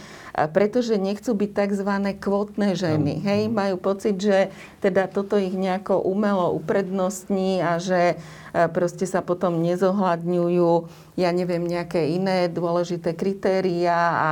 [0.52, 1.90] pretože nechcú byť tzv.
[2.20, 3.24] kvótne ženy.
[3.24, 4.52] Hej, majú pocit, že
[4.84, 8.20] teda toto ich nejako umelo uprednostní a že
[8.76, 10.72] proste sa potom nezohľadňujú,
[11.16, 14.30] ja neviem, nejaké iné dôležité kritéria a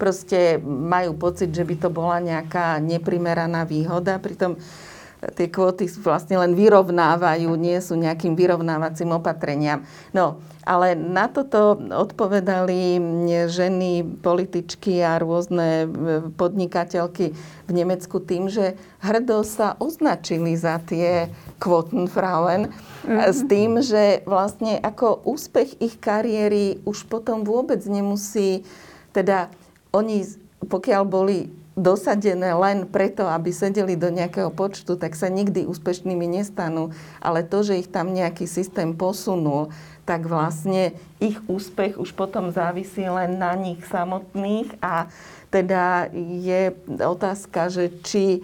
[0.00, 4.16] proste majú pocit, že by to bola nejaká neprimeraná výhoda.
[4.16, 4.56] Pritom
[5.22, 9.86] tie kvóty vlastne len vyrovnávajú, nie sú nejakým vyrovnávacím opatreniam.
[10.10, 12.98] No, ale na toto odpovedali
[13.46, 15.86] ženy, političky a rôzne e,
[16.34, 17.34] podnikateľky
[17.66, 21.30] v Nemecku tým, že hrdo sa označili za tie
[21.62, 23.30] Quotenfrauen mm-hmm.
[23.30, 28.66] s tým, že vlastne ako úspech ich kariéry už potom vôbec nemusí,
[29.14, 29.50] teda
[29.94, 30.26] oni
[30.62, 36.92] pokiaľ boli dosadené len preto, aby sedeli do nejakého počtu, tak sa nikdy úspešnými nestanú.
[37.16, 39.72] Ale to, že ich tam nejaký systém posunul,
[40.04, 40.92] tak vlastne
[41.22, 45.06] ich úspech už potom závisí len na nich samotných a
[45.48, 48.40] teda je otázka, že či e,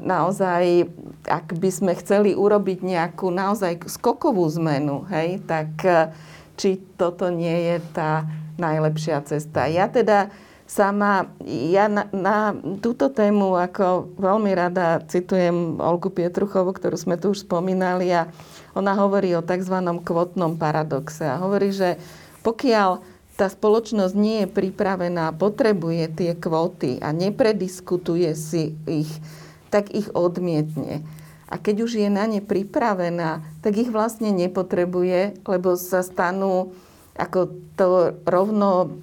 [0.00, 0.88] naozaj,
[1.28, 6.14] ak by sme chceli urobiť nejakú naozaj skokovú zmenu, hej, tak e,
[6.56, 8.24] či toto nie je tá
[8.56, 9.68] najlepšia cesta.
[9.68, 10.32] Ja teda
[10.72, 17.36] sama, ja na, na túto tému ako veľmi rada citujem Olgu Pietruchovu, ktorú sme tu
[17.36, 18.32] už spomínali a
[18.72, 19.76] ona hovorí o tzv.
[20.00, 22.00] kvotnom paradoxe a hovorí, že
[22.40, 23.04] pokiaľ
[23.36, 29.12] tá spoločnosť nie je pripravená, potrebuje tie kvóty a neprediskutuje si ich,
[29.68, 31.04] tak ich odmietne.
[31.52, 36.72] A keď už je na ne pripravená, tak ich vlastne nepotrebuje, lebo sa stanú
[37.16, 37.38] ako
[37.76, 38.96] to rovno,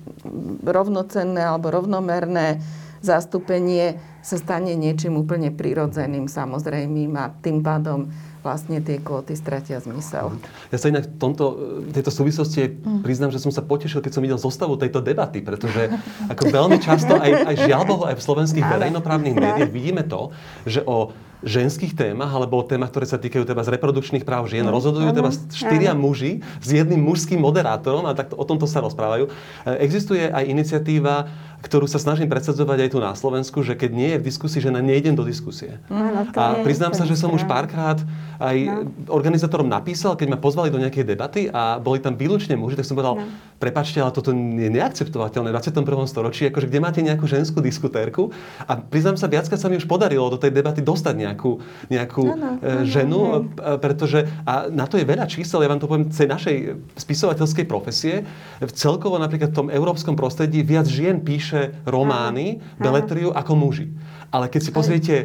[0.66, 2.62] rovnocenné alebo rovnomerné
[3.00, 10.32] zastúpenie sa stane niečím úplne prirodzeným, samozrejmým a tým pádom vlastne tie kvóty stratia zmysel.
[10.72, 11.46] Ja sa inak v tomto,
[11.92, 13.04] tejto súvislosti mm.
[13.04, 15.92] priznám, že som sa potešil, keď som videl zostavu tejto debaty, pretože
[16.32, 20.32] ako veľmi často aj, aj žiaľ Bohu, aj v slovenských verejnoprávnych médiách vidíme to,
[20.64, 24.68] že o ženských témach alebo o témach, ktoré sa týkajú teba z reprodukčných práv žien.
[24.68, 29.28] Rozhodujú teba štyria muži s jedným mužským moderátorom a tak o tomto sa rozprávajú.
[29.28, 29.32] E,
[29.80, 34.18] existuje aj iniciatíva ktorú sa snažím predsadzovať aj tu na Slovensku, že keď nie je
[34.24, 35.84] v diskusii žena, nejdem do diskusie.
[35.92, 38.00] No, a priznám sa, že som už párkrát
[38.40, 38.88] aj no.
[39.12, 42.96] organizátorom napísal, keď ma pozvali do nejakej debaty a boli tam výlučne muži, tak som
[42.96, 43.28] povedal, no.
[43.60, 45.84] prepačte, ale toto je neakceptovateľné v 21.
[46.08, 48.32] storočí, akože kde máte nejakú ženskú diskutérku.
[48.64, 51.60] A priznám sa, viackrát sa mi už podarilo do tej debaty dostať nejakú,
[51.92, 55.92] nejakú no, no, ženu, no, pretože a na to je veľa čísel, ja vám to
[55.92, 56.56] poviem, z našej
[56.96, 58.24] spisovateľskej profesie,
[58.64, 63.90] v celkovo napríklad v tom európskom prostredí viac žien píše píše romány, beletriu ako muži.
[64.30, 65.18] Ale keď si pozriete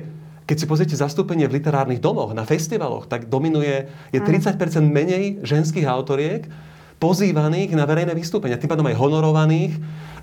[0.44, 5.88] keď si pozriete zastúpenie v literárnych domoch, na festivaloch, tak dominuje, je 30% menej ženských
[5.88, 6.52] autoriek
[7.00, 9.72] pozývaných na verejné vystúpenia, tým pádom aj honorovaných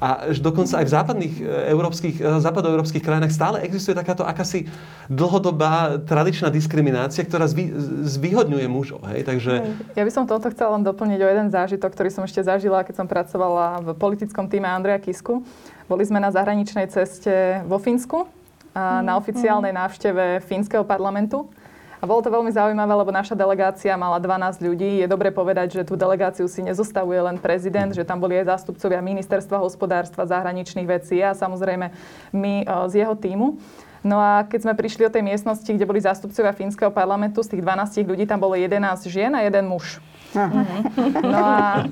[0.02, 4.66] a dokonca aj v západných e, európskych, e, západoeurópskych krajinách stále existuje takáto akási
[5.06, 7.70] dlhodobá tradičná diskriminácia, ktorá zvý,
[8.10, 9.06] zvýhodňuje mužov.
[9.14, 9.30] Hej?
[9.30, 9.54] Takže...
[9.94, 13.06] Ja by som toto chcela len doplniť o jeden zážitok, ktorý som ešte zažila, keď
[13.06, 15.46] som pracovala v politickom týme Andreja Kisku.
[15.92, 18.24] Boli sme na zahraničnej ceste vo Fínsku
[18.72, 21.52] a na mhm, oficiálnej návšteve fínskeho parlamentu.
[22.00, 25.04] A bolo to veľmi zaujímavé, lebo naša delegácia mala 12 ľudí.
[25.04, 29.04] Je dobre povedať, že tú delegáciu si nezostavuje len prezident, že tam boli aj zástupcovia
[29.04, 31.92] ministerstva hospodárstva, zahraničných vecí a samozrejme
[32.32, 33.60] my e, z jeho týmu.
[34.02, 37.62] No a keď sme prišli do tej miestnosti, kde boli zástupcovia fínskeho parlamentu, z tých
[37.68, 38.80] 12 ľudí tam bolo 11
[39.12, 40.02] žien a jeden muž.
[41.22, 41.84] No a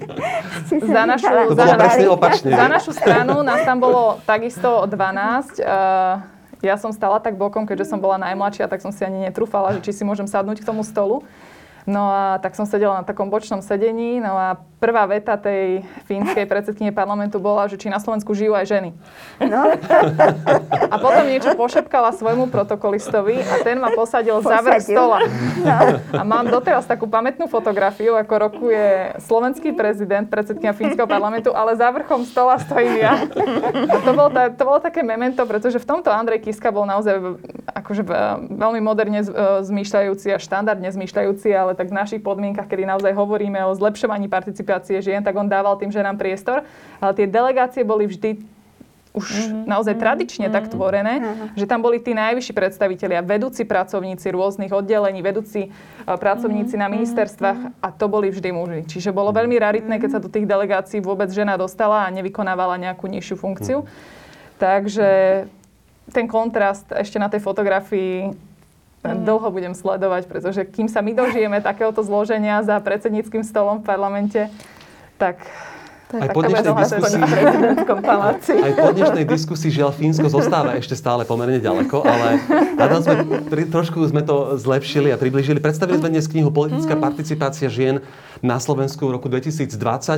[0.70, 1.66] za našu, za,
[2.08, 2.56] opačne.
[2.56, 5.60] za našu stranu nás tam bolo takisto 12.
[6.60, 9.80] Ja som stala tak bokom, keďže som bola najmladšia, tak som si ani netrúfala, že
[9.80, 11.24] či si môžem sadnúť k tomu stolu.
[11.90, 14.22] No a tak som sedela na takom bočnom sedení.
[14.22, 18.70] No a prvá veta tej fínskej predsedkyne parlamentu bola, že či na Slovensku žijú aj
[18.70, 18.90] ženy.
[19.42, 19.74] No.
[20.86, 24.54] A potom niečo pošepkala svojmu protokolistovi a ten ma posadil, posadil.
[24.54, 25.18] za vrch stola.
[25.66, 25.78] No.
[26.14, 31.90] A mám doteraz takú pamätnú fotografiu, ako rokuje slovenský prezident, predsedkynia fínskeho parlamentu, ale za
[31.90, 33.18] vrchom stola stojím ja.
[33.90, 37.18] A to bolo, to bolo také memento, pretože v tomto Andrej Kiska bol naozaj
[37.74, 38.06] akože
[38.54, 39.26] veľmi moderne
[39.66, 45.00] zmýšľajúci a štandardne zmýšľajúci, ale tak v našich podmienkach, kedy naozaj hovoríme o zlepšovaní participácie
[45.00, 46.68] žien, tak on dával tým ženám priestor.
[47.00, 48.44] Ale tie delegácie boli vždy
[49.10, 49.64] už mm-hmm.
[49.66, 50.58] naozaj tradične mm-hmm.
[50.60, 51.48] tak tvorené, mm-hmm.
[51.58, 56.84] že tam boli tí najvyšší predstavitelia, vedúci pracovníci rôznych oddelení, vedúci uh, pracovníci mm-hmm.
[56.84, 57.86] na ministerstvách mm-hmm.
[57.86, 58.82] a to boli vždy muži.
[58.86, 63.10] Čiže bolo veľmi raritné, keď sa do tých delegácií vôbec žena dostala a nevykonávala nejakú
[63.10, 63.82] nižšiu funkciu.
[63.82, 64.58] Mm-hmm.
[64.62, 65.10] Takže
[66.14, 68.49] ten kontrast ešte na tej fotografii
[69.04, 69.26] mm.
[69.26, 74.42] dlho budem sledovať, pretože kým sa my dožijeme takéhoto zloženia za predsedníckým stolom v parlamente,
[75.16, 75.40] tak
[76.10, 77.22] aj po, dnešnej diskusii,
[78.50, 82.42] aj po dnešnej diskusii žiaľ Fínsko zostáva ešte stále pomerne ďaleko, ale
[82.82, 83.16] tam sme
[83.46, 85.62] pri, trošku sme to zlepšili a približili.
[85.62, 87.04] Predstavili sme dnes knihu Politická mm.
[87.06, 88.02] participácia žien
[88.42, 89.70] na Slovensku v roku 2020,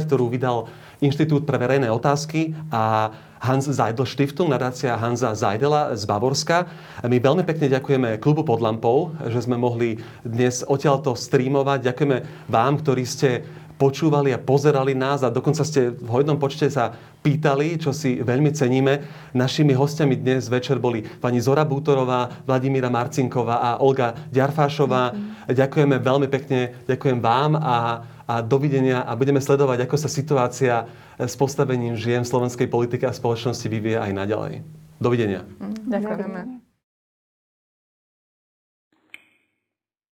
[0.07, 0.72] ktorú vydal
[1.03, 3.11] Inštitút pre verejné otázky a
[3.41, 6.69] Hans Zeidel Stiftung, nadácia Hansa Zeidela z Bavorska.
[7.01, 11.89] My veľmi pekne ďakujeme klubu pod lampou, že sme mohli dnes odtiaľto streamovať.
[11.89, 13.41] Ďakujeme vám, ktorí ste
[13.81, 16.93] počúvali a pozerali nás a dokonca ste v hojnom počte sa
[17.25, 19.01] pýtali, čo si veľmi ceníme.
[19.33, 25.17] Našimi hostiami dnes večer boli pani Zora Bútorová, Vladimíra Marcinková a Olga Ďarfášová.
[25.49, 25.71] Ďakujem.
[25.71, 30.85] Ďakujeme veľmi pekne, ďakujem vám a, a dovidenia a budeme sledovať, ako sa situácia
[31.15, 34.61] s postavením žien v slovenskej politike a spoločnosti vyvie aj naďalej.
[34.99, 35.47] Dovidenia.
[35.89, 36.70] Ďakujeme.